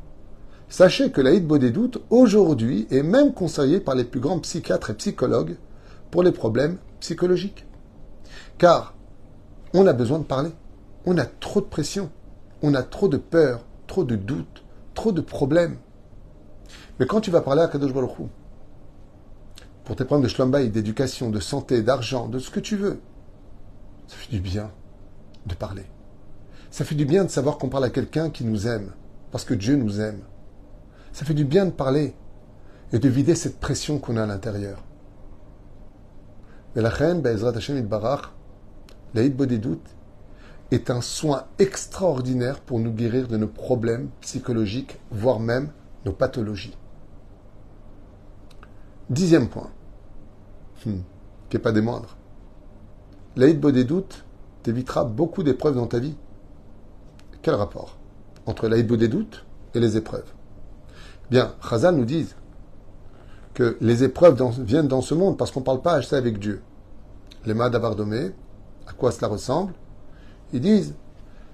Sachez 0.69 1.13
que 1.13 1.21
l'Aïd 1.21 1.47
doutes 1.47 2.03
aujourd'hui, 2.11 2.89
est 2.91 3.05
même 3.05 3.33
conseillé 3.33 3.79
par 3.79 3.95
les 3.95 4.03
plus 4.03 4.19
grands 4.19 4.41
psychiatres 4.41 4.91
et 4.91 4.95
psychologues 4.95 5.57
pour 6.11 6.25
les 6.25 6.33
problèmes 6.33 6.79
psychologiques. 6.99 7.65
Car 8.59 8.95
on 9.73 9.87
a 9.87 9.93
besoin 9.93 10.19
de 10.19 10.25
parler. 10.25 10.51
On 11.07 11.17
a 11.19 11.27
trop 11.27 11.61
de 11.61 11.67
pression. 11.67 12.11
On 12.63 12.75
a 12.75 12.83
trop 12.83 13.07
de 13.07 13.19
peur, 13.19 13.65
trop 13.87 14.03
de 14.03 14.17
doutes, 14.17 14.65
trop 14.95 15.13
de 15.13 15.21
problèmes. 15.21 15.77
Mais 16.99 17.07
quand 17.07 17.21
tu 17.21 17.31
vas 17.31 17.41
parler 17.41 17.63
à 17.63 17.69
Kadosh 17.69 17.93
Baruch 17.93 18.17
pour 19.85 19.95
tes 19.95 20.05
problèmes 20.05 20.25
de 20.25 20.29
shlombaï, 20.29 20.71
d'éducation, 20.71 21.31
de 21.31 21.41
santé, 21.41 21.83
d'argent, 21.83 22.27
de 22.27 22.41
ce 22.41 22.51
que 22.51 22.61
tu 22.61 22.77
veux, 22.77 23.01
ça 24.09 24.17
fait 24.17 24.33
du 24.33 24.41
bien 24.41 24.73
de 25.47 25.55
parler. 25.55 25.85
Ça 26.75 26.85
fait 26.85 26.97
du 26.97 27.05
bien 27.05 27.23
de 27.23 27.31
savoir 27.31 27.57
qu'on 27.57 27.69
parle 27.69 27.85
à 27.85 27.91
quelqu'un 27.91 28.31
qui 28.31 28.45
nous 28.45 28.67
aime, 28.67 28.91
parce 29.31 29.45
que 29.45 29.55
Dieu 29.55 29.77
nous 29.77 30.01
aime. 30.01 30.23
Ça 31.13 31.25
fait 31.25 31.33
du 31.33 31.45
bien 31.45 31.67
de 31.67 31.71
parler 31.71 32.17
et 32.93 32.99
de 32.99 33.09
vider 33.09 33.37
cette 33.37 33.61
pression 33.61 34.01
qu'on 34.01 34.17
a 34.17 34.25
à 34.25 34.27
l'intérieur. 34.27 34.83
Mais 36.75 36.83
la 36.83 36.89
reine, 36.89 37.23
Be'ezrat 37.23 37.53
Hashem 37.55 37.81
Barach, 37.87 38.33
l'Aïd 39.15 39.37
Bodédout, 39.37 39.83
est 40.73 40.91
un 40.91 41.01
soin 41.01 41.45
extraordinaire 41.61 42.59
pour 42.59 42.81
nous 42.81 42.91
guérir 42.91 43.29
de 43.29 43.37
nos 43.37 43.47
problèmes 43.47 44.09
psychologiques, 44.21 44.99
voire 45.13 45.39
même 45.39 45.71
nos 46.05 46.13
pathologies. 46.13 46.77
Dixième 49.11 49.49
point, 49.49 49.71
hmm, 50.87 51.03
qui 51.49 51.57
n'est 51.57 51.63
pas 51.63 51.71
des 51.71 51.83
moindres. 51.83 52.17
L'Aïd 53.37 53.61
Bodédout 53.61 54.25
t'évitera 54.65 55.05
beaucoup 55.05 55.45
d'épreuves 55.45 55.77
dans 55.77 55.87
ta 55.87 56.01
vie. 56.01 56.17
Quel 57.45 57.57
rapport 57.57 57.99
entre 58.47 58.69
l'Aïd 58.69 58.87
Bodédout 58.87 59.45
et 59.75 59.79
les 59.79 59.99
épreuves? 59.99 60.33
Bien, 61.31 61.55
Chazal 61.61 61.95
nous 61.95 62.07
dit 62.07 62.27
que 63.53 63.77
les 63.83 64.03
épreuves 64.03 64.43
viennent 64.63 64.89
dans 64.89 65.03
ce 65.03 65.13
monde 65.13 65.37
parce 65.37 65.51
qu'on 65.51 65.61
ne 65.61 65.65
parle 65.67 65.83
pas 65.83 65.93
assez 65.93 66.17
avec 66.17 66.39
Dieu. 66.39 66.63
Les 67.45 67.53
Madabardomé, 67.53 68.33
à 68.87 68.95
quoi 68.95 69.13
cela 69.13 69.29
ressemble? 69.29 69.75
Ils 70.55 70.63
disent 70.63 70.95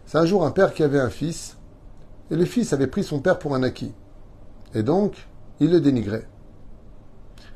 c'est 0.06 0.18
un 0.18 0.26
jour 0.26 0.46
un 0.46 0.52
père 0.52 0.74
qui 0.74 0.84
avait 0.84 1.00
un 1.00 1.10
fils, 1.10 1.56
et 2.30 2.36
le 2.36 2.44
fils 2.44 2.72
avait 2.72 2.86
pris 2.86 3.02
son 3.02 3.18
père 3.18 3.40
pour 3.40 3.56
un 3.56 3.64
acquis. 3.64 3.92
Et 4.74 4.84
donc, 4.84 5.26
il 5.58 5.72
le 5.72 5.80
dénigrait. 5.80 6.28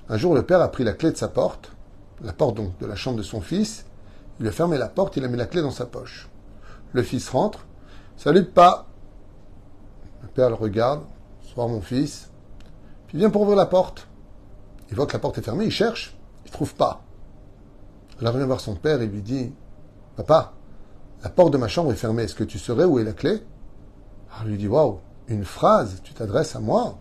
Un 0.09 0.17
jour, 0.17 0.35
le 0.35 0.43
père 0.43 0.61
a 0.61 0.73
pris 0.73 0.83
la 0.83 0.95
clé 0.95 1.13
de 1.13 1.17
sa 1.17 1.29
porte, 1.29 1.71
la 2.21 2.33
porte 2.33 2.57
donc 2.57 2.77
de 2.79 2.87
la 2.87 2.97
chambre 2.97 3.19
de 3.19 3.23
son 3.23 3.41
fils, 3.41 3.87
il 4.41 4.49
a 4.49 4.51
fermé 4.51 4.77
la 4.77 4.89
porte, 4.89 5.17
il 5.17 5.25
a 5.25 5.29
mis 5.29 5.37
la 5.37 5.47
clé 5.47 5.63
dans 5.63 5.71
sa 5.71 5.87
poche. 5.87 6.29
Le 6.93 7.05
fils 7.05 7.29
rentre, 7.29 7.65
salut 8.17 8.45
pas. 8.45 8.87
Le 10.23 10.29
père 10.29 10.49
le 10.49 10.55
regarde, 10.55 11.03
voir 11.55 11.69
mon 11.69 11.81
fils. 11.81 12.31
Puis 13.07 13.17
il 13.17 13.21
vient 13.21 13.31
pour 13.31 13.43
ouvrir 13.43 13.57
la 13.57 13.67
porte. 13.67 14.09
Il 14.91 14.97
voit 14.97 15.07
que 15.07 15.13
la 15.13 15.19
porte 15.19 15.39
est 15.39 15.43
fermée, 15.43 15.65
il 15.65 15.71
cherche, 15.71 16.17
il 16.45 16.49
ne 16.49 16.53
trouve 16.53 16.75
pas. 16.75 17.03
Alors 18.21 18.35
il 18.35 18.39
vient 18.39 18.47
voir 18.47 18.61
son 18.61 18.75
père 18.75 19.01
et 19.01 19.07
lui 19.07 19.23
dit 19.23 19.53
Papa, 20.17 20.53
la 21.23 21.31
porte 21.31 21.53
de 21.53 21.59
ma 21.59 21.69
chambre 21.69 21.93
est 21.93 21.97
fermée, 21.97 22.25
est-ce 22.25 22.35
que 22.35 22.45
tu 22.45 22.59
saurais 22.59 22.85
où 22.85 22.99
est 22.99 23.05
la 23.05 23.13
clé? 23.13 23.43
Alors 24.31 24.45
il 24.45 24.51
lui 24.51 24.59
dit 24.59 24.69
Waouh, 24.69 25.01
une 25.29 25.45
phrase, 25.45 26.01
tu 26.03 26.13
t'adresses 26.13 26.55
à 26.55 26.61
moi? 26.61 26.99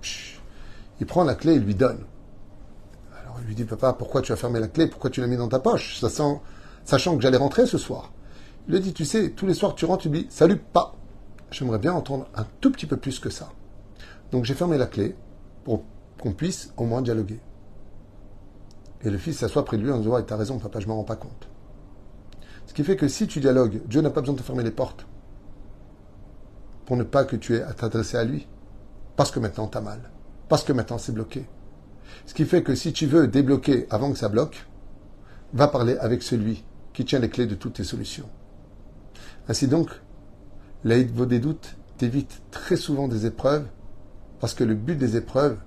Il 1.00 1.06
prend 1.06 1.24
la 1.24 1.36
clé 1.36 1.54
et 1.54 1.60
lui 1.60 1.76
donne. 1.76 2.06
Alors 3.22 3.38
il 3.42 3.48
lui 3.48 3.56
dit 3.56 3.66
Papa, 3.66 3.94
pourquoi 3.94 4.22
tu 4.22 4.32
as 4.32 4.36
fermé 4.36 4.60
la 4.60 4.68
clé? 4.68 4.88
Pourquoi 4.88 5.10
tu 5.10 5.22
l'as 5.22 5.28
mis 5.28 5.38
dans 5.38 5.50
ta 5.50 5.60
poche? 5.60 6.00
Sachant 6.00 7.16
que 7.16 7.22
j'allais 7.22 7.38
rentrer 7.38 7.66
ce 7.66 7.78
soir. 7.78 8.12
Il 8.68 8.76
lui 8.76 8.82
dit 8.82 8.94
Tu 8.94 9.06
sais, 9.06 9.32
tous 9.32 9.46
les 9.46 9.54
soirs 9.54 9.76
tu 9.76 9.86
rentres, 9.86 10.04
tu 10.04 10.10
dis 10.10 10.28
Salut, 10.30 10.58
pas. 10.58 10.96
J'aimerais 11.54 11.78
bien 11.78 11.94
entendre 11.94 12.28
un 12.34 12.48
tout 12.62 12.72
petit 12.72 12.88
peu 12.88 12.98
plus 12.98 13.20
que 13.20 13.30
ça. 13.30 13.52
Donc 14.32 14.44
j'ai 14.44 14.56
fermé 14.56 14.76
la 14.76 14.88
clé 14.88 15.16
pour 15.64 15.84
qu'on 16.20 16.34
puisse 16.34 16.74
au 16.78 16.86
moins 16.86 17.04
dialoguer. 17.04 17.40
Et 19.04 19.12
le 19.12 19.20
fils 19.20 19.38
s'assoit 19.38 19.64
près 19.64 19.78
de 19.78 19.84
lui 19.84 19.92
en 19.92 20.00
disant 20.00 20.20
Tu 20.24 20.34
as 20.34 20.36
raison, 20.36 20.58
papa, 20.58 20.80
je 20.80 20.88
m'en 20.88 20.96
rends 20.96 21.04
pas 21.04 21.16
compte. 21.16 21.48
Ce 22.66 22.74
qui 22.74 22.84
fait 22.84 22.96
que 22.96 23.08
si 23.08 23.28
tu 23.28 23.40
dialogues, 23.40 23.82
Dieu 23.86 24.02
n'a 24.02 24.10
pas 24.10 24.22
besoin 24.22 24.36
de 24.36 24.42
fermer 24.42 24.64
les 24.64 24.72
portes 24.72 25.06
pour 26.88 26.98
ne 26.98 27.04
pas 27.04 27.24
que 27.24 27.36
tu 27.36 27.56
aies 27.56 27.62
à 27.62 27.74
t'adresser 27.74 28.18
à 28.18 28.24
lui. 28.24 28.48
Parce 29.16 29.30
que 29.30 29.40
maintenant 29.40 29.68
tu 29.68 29.78
as 29.78 29.82
mal. 29.82 30.10
Parce 30.50 30.64
que 30.64 30.74
maintenant 30.74 30.98
c'est 30.98 31.12
bloqué. 31.12 31.46
Ce 32.26 32.34
qui 32.34 32.46
fait 32.46 32.64
que 32.64 32.74
si 32.74 32.94
tu 32.94 33.06
veux 33.06 33.28
débloquer 33.28 33.86
avant 33.92 34.12
que 34.12 34.18
ça 34.18 34.28
bloque, 34.28 34.66
va 35.54 35.68
parler 35.68 35.98
avec 35.98 36.24
celui 36.24 36.64
qui 36.94 37.06
tient 37.06 37.20
les 37.20 37.30
clés 37.30 37.46
de 37.46 37.54
toutes 37.54 37.74
tes 37.74 37.84
solutions. 37.84 38.30
Ainsi 39.48 39.68
donc, 39.68 39.92
des 40.84 41.40
doutes 41.40 41.76
t'évite 41.98 42.42
très 42.52 42.76
souvent 42.76 43.08
des 43.08 43.26
épreuves 43.26 43.66
parce 44.40 44.54
que 44.54 44.64
le 44.64 44.76
but 44.76 44.98
des 44.98 45.16
épreuves, 45.16 45.58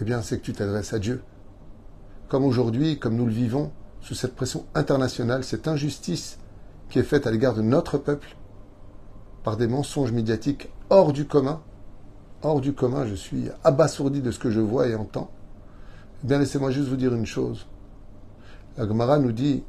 eh 0.00 0.04
bien, 0.04 0.20
c'est 0.20 0.38
que 0.38 0.44
tu 0.44 0.52
t'adresses 0.52 0.92
à 0.92 0.98
Dieu. 0.98 1.22
Comme 2.28 2.44
aujourd'hui, 2.44 2.98
comme 2.98 3.16
nous 3.16 3.24
le 3.24 3.32
vivons, 3.32 3.72
sous 4.02 4.14
cette 4.14 4.34
pression 4.34 4.66
internationale, 4.74 5.44
cette 5.44 5.68
injustice 5.68 6.38
qui 6.90 6.98
est 6.98 7.04
faite 7.04 7.26
à 7.26 7.30
l'égard 7.30 7.54
de 7.54 7.62
notre 7.62 7.96
peuple, 7.96 8.36
par 9.44 9.56
des 9.56 9.66
mensonges 9.66 10.12
médiatiques 10.12 10.68
hors 10.90 11.12
du 11.12 11.24
commun, 11.24 11.62
hors 12.42 12.60
du 12.60 12.74
commun, 12.74 13.06
je 13.06 13.14
suis 13.14 13.48
abasourdi 13.64 14.20
de 14.20 14.30
ce 14.30 14.38
que 14.38 14.50
je 14.50 14.60
vois 14.60 14.88
et 14.88 14.94
entends. 14.94 15.30
Eh 16.22 16.26
bien, 16.26 16.38
laissez-moi 16.38 16.70
juste 16.70 16.88
vous 16.88 16.96
dire 16.96 17.14
une 17.14 17.26
chose. 17.26 17.66
La 18.76 18.86
Gemara 18.86 19.18
nous 19.18 19.32
dit 19.32 19.62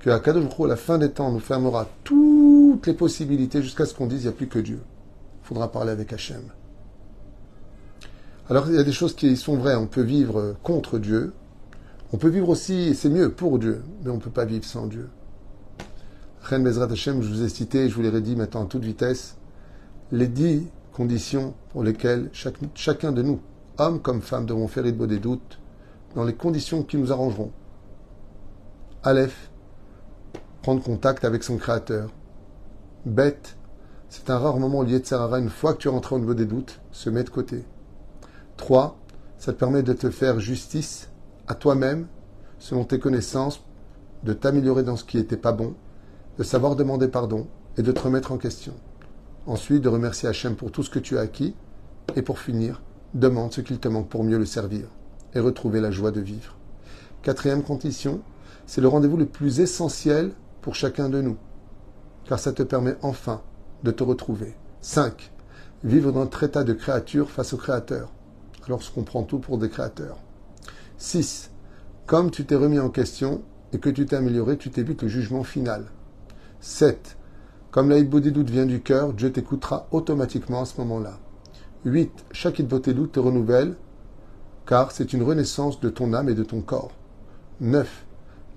que 0.00 0.10
à 0.10 0.18
Kadosh 0.18 0.44
à 0.58 0.66
la 0.66 0.76
fin 0.76 0.98
des 0.98 1.12
temps, 1.12 1.30
nous 1.30 1.38
fermera 1.38 1.86
toutes 2.72 2.86
les 2.86 2.94
possibilités 2.94 3.60
jusqu'à 3.62 3.84
ce 3.84 3.92
qu'on 3.92 4.06
dise 4.06 4.22
il 4.22 4.28
n'y 4.28 4.28
a 4.28 4.32
plus 4.32 4.46
que 4.46 4.58
Dieu. 4.58 4.80
Il 5.42 5.46
faudra 5.46 5.70
parler 5.70 5.90
avec 5.90 6.10
Hachem. 6.10 6.42
Alors 8.48 8.66
il 8.68 8.76
y 8.76 8.78
a 8.78 8.82
des 8.82 8.92
choses 8.92 9.14
qui 9.14 9.36
sont 9.36 9.56
vraies. 9.56 9.74
On 9.74 9.86
peut 9.86 10.02
vivre 10.02 10.56
contre 10.62 10.98
Dieu. 10.98 11.34
On 12.14 12.16
peut 12.16 12.30
vivre 12.30 12.48
aussi, 12.48 12.94
c'est 12.94 13.10
mieux, 13.10 13.30
pour 13.30 13.58
Dieu. 13.58 13.82
Mais 14.02 14.10
on 14.10 14.14
ne 14.14 14.20
peut 14.20 14.30
pas 14.30 14.46
vivre 14.46 14.64
sans 14.64 14.86
Dieu. 14.86 15.10
Ren 16.44 16.60
Bezrat 16.60 16.90
Hashem, 16.90 17.20
je 17.20 17.28
vous 17.28 17.42
ai 17.42 17.48
cité, 17.50 17.90
je 17.90 17.94
vous 17.94 18.00
l'ai 18.00 18.08
redit 18.08 18.36
maintenant 18.36 18.64
à 18.64 18.66
toute 18.66 18.84
vitesse, 18.84 19.36
les 20.10 20.26
dix 20.26 20.66
conditions 20.92 21.54
pour 21.70 21.82
lesquelles 21.82 22.30
chacun 22.74 23.12
de 23.12 23.22
nous, 23.22 23.40
hommes 23.78 24.00
comme 24.00 24.22
femmes, 24.22 24.46
devons 24.46 24.66
faire 24.66 24.82
de 24.82 25.06
des 25.06 25.18
doutes 25.18 25.58
dans 26.14 26.24
les 26.24 26.34
conditions 26.34 26.82
qui 26.82 26.96
nous 26.96 27.12
arrangeront. 27.12 27.52
Aleph, 29.02 29.50
prendre 30.62 30.82
contact 30.82 31.24
avec 31.24 31.44
son 31.44 31.58
Créateur. 31.58 32.10
Bête, 33.04 33.56
c'est 34.10 34.30
un 34.30 34.38
rare 34.38 34.58
moment 34.58 34.82
lié 34.82 35.00
de 35.00 35.04
Sarara, 35.04 35.40
une 35.40 35.48
fois 35.48 35.74
que 35.74 35.78
tu 35.78 35.88
es 35.88 35.90
rentré 35.90 36.14
au 36.14 36.20
niveau 36.20 36.34
des 36.34 36.44
doutes, 36.44 36.80
se 36.92 37.10
met 37.10 37.24
de 37.24 37.30
côté. 37.30 37.64
3. 38.58 38.96
Ça 39.38 39.52
te 39.52 39.58
permet 39.58 39.82
de 39.82 39.92
te 39.92 40.08
faire 40.08 40.38
justice 40.38 41.10
à 41.48 41.56
toi-même, 41.56 42.06
selon 42.60 42.84
tes 42.84 43.00
connaissances, 43.00 43.64
de 44.22 44.32
t'améliorer 44.32 44.84
dans 44.84 44.94
ce 44.94 45.02
qui 45.02 45.16
n'était 45.16 45.36
pas 45.36 45.50
bon, 45.50 45.74
de 46.38 46.44
savoir 46.44 46.76
demander 46.76 47.08
pardon 47.08 47.48
et 47.76 47.82
de 47.82 47.90
te 47.90 47.98
remettre 47.98 48.30
en 48.30 48.38
question. 48.38 48.74
Ensuite, 49.46 49.82
de 49.82 49.88
remercier 49.88 50.28
Hachem 50.28 50.54
pour 50.54 50.70
tout 50.70 50.84
ce 50.84 50.90
que 50.90 51.00
tu 51.00 51.18
as 51.18 51.22
acquis. 51.22 51.56
Et 52.14 52.22
pour 52.22 52.38
finir, 52.38 52.82
demande 53.14 53.52
ce 53.52 53.62
qu'il 53.62 53.80
te 53.80 53.88
manque 53.88 54.08
pour 54.08 54.22
mieux 54.22 54.38
le 54.38 54.46
servir 54.46 54.86
et 55.34 55.40
retrouver 55.40 55.80
la 55.80 55.90
joie 55.90 56.12
de 56.12 56.20
vivre. 56.20 56.56
Quatrième 57.22 57.64
condition, 57.64 58.20
c'est 58.66 58.80
le 58.80 58.86
rendez-vous 58.86 59.16
le 59.16 59.26
plus 59.26 59.58
essentiel 59.58 60.30
pour 60.60 60.76
chacun 60.76 61.08
de 61.08 61.20
nous, 61.20 61.36
car 62.26 62.38
ça 62.38 62.52
te 62.52 62.62
permet 62.62 62.96
enfin 63.02 63.42
de 63.82 63.90
te 63.90 64.02
retrouver. 64.02 64.54
5. 64.80 65.32
Vivre 65.84 66.12
dans 66.12 66.20
notre 66.20 66.44
état 66.44 66.64
de 66.64 66.72
créature 66.72 67.30
face 67.30 67.52
au 67.52 67.56
Créateur 67.56 68.12
lorsqu'on 68.68 69.02
prend 69.02 69.22
tout 69.24 69.38
pour 69.38 69.58
des 69.58 69.68
créateurs. 69.68 70.18
6. 70.98 71.50
Comme 72.06 72.30
tu 72.30 72.44
t'es 72.44 72.54
remis 72.54 72.78
en 72.78 72.90
question 72.90 73.42
et 73.72 73.78
que 73.78 73.90
tu 73.90 74.06
t'es 74.06 74.16
amélioré, 74.16 74.56
tu 74.56 74.70
t'évites 74.70 75.02
le 75.02 75.08
jugement 75.08 75.42
final. 75.42 75.86
7. 76.60 77.16
Comme 77.70 77.88
la 77.88 78.02
doute 78.02 78.50
vient 78.50 78.66
du 78.66 78.82
cœur, 78.82 79.12
Dieu 79.12 79.32
t'écoutera 79.32 79.88
automatiquement 79.90 80.62
à 80.62 80.64
ce 80.64 80.78
moment-là. 80.80 81.18
8. 81.84 82.26
Chaque 82.30 82.62
doute 82.62 83.12
te 83.12 83.18
renouvelle, 83.18 83.76
car 84.66 84.92
c'est 84.92 85.12
une 85.12 85.22
renaissance 85.22 85.80
de 85.80 85.88
ton 85.88 86.12
âme 86.12 86.28
et 86.28 86.34
de 86.34 86.44
ton 86.44 86.60
corps. 86.60 86.92
9. 87.60 88.06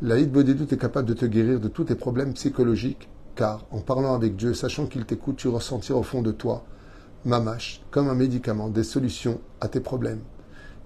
La 0.01 0.21
doute 0.21 0.73
est 0.73 0.78
capable 0.78 1.08
de 1.08 1.13
te 1.13 1.25
guérir 1.25 1.60
de 1.60 1.67
tous 1.67 1.86
tes 1.86 1.95
problèmes 1.95 2.34
psychologiques, 2.34 3.10
car 3.36 3.65
en 3.71 3.80
parlant 3.80 4.15
avec 4.15 4.36
Dieu, 4.36 4.54
sachant 4.54 4.86
qu'il 4.88 5.06
t'écoute, 5.06 5.38
tu 5.38 5.48
ressentiras 5.48 6.00
au 6.00 6.04
fond 6.04 6.21
de 6.21 6.32
toi, 6.32 6.63
mamache, 7.26 7.82
comme 7.91 8.10
un 8.10 8.15
médicament, 8.15 8.69
des 8.69 8.84
solutions 8.84 9.39
à 9.62 9.67
tes 9.67 9.80
problèmes. 9.82 10.21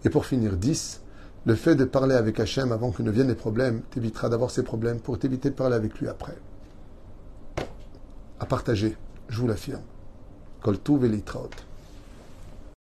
Et 0.03 0.09
pour 0.09 0.25
finir, 0.25 0.57
10. 0.57 1.01
Le 1.45 1.55
fait 1.55 1.75
de 1.75 1.85
parler 1.85 2.15
avec 2.15 2.39
Hachem 2.39 2.71
avant 2.71 2.91
que 2.91 3.01
ne 3.01 3.11
viennent 3.11 3.29
les 3.29 3.35
problèmes 3.35 3.81
t'évitera 3.91 4.29
d'avoir 4.29 4.51
ces 4.51 4.63
problèmes 4.63 4.99
pour 4.99 5.17
t'éviter 5.17 5.49
de 5.49 5.55
parler 5.55 5.75
avec 5.75 5.97
lui 5.99 6.07
après. 6.07 6.37
À 8.39 8.45
partager, 8.45 8.97
je 9.29 9.39
vous 9.39 9.47
l'affirme. 9.47 9.81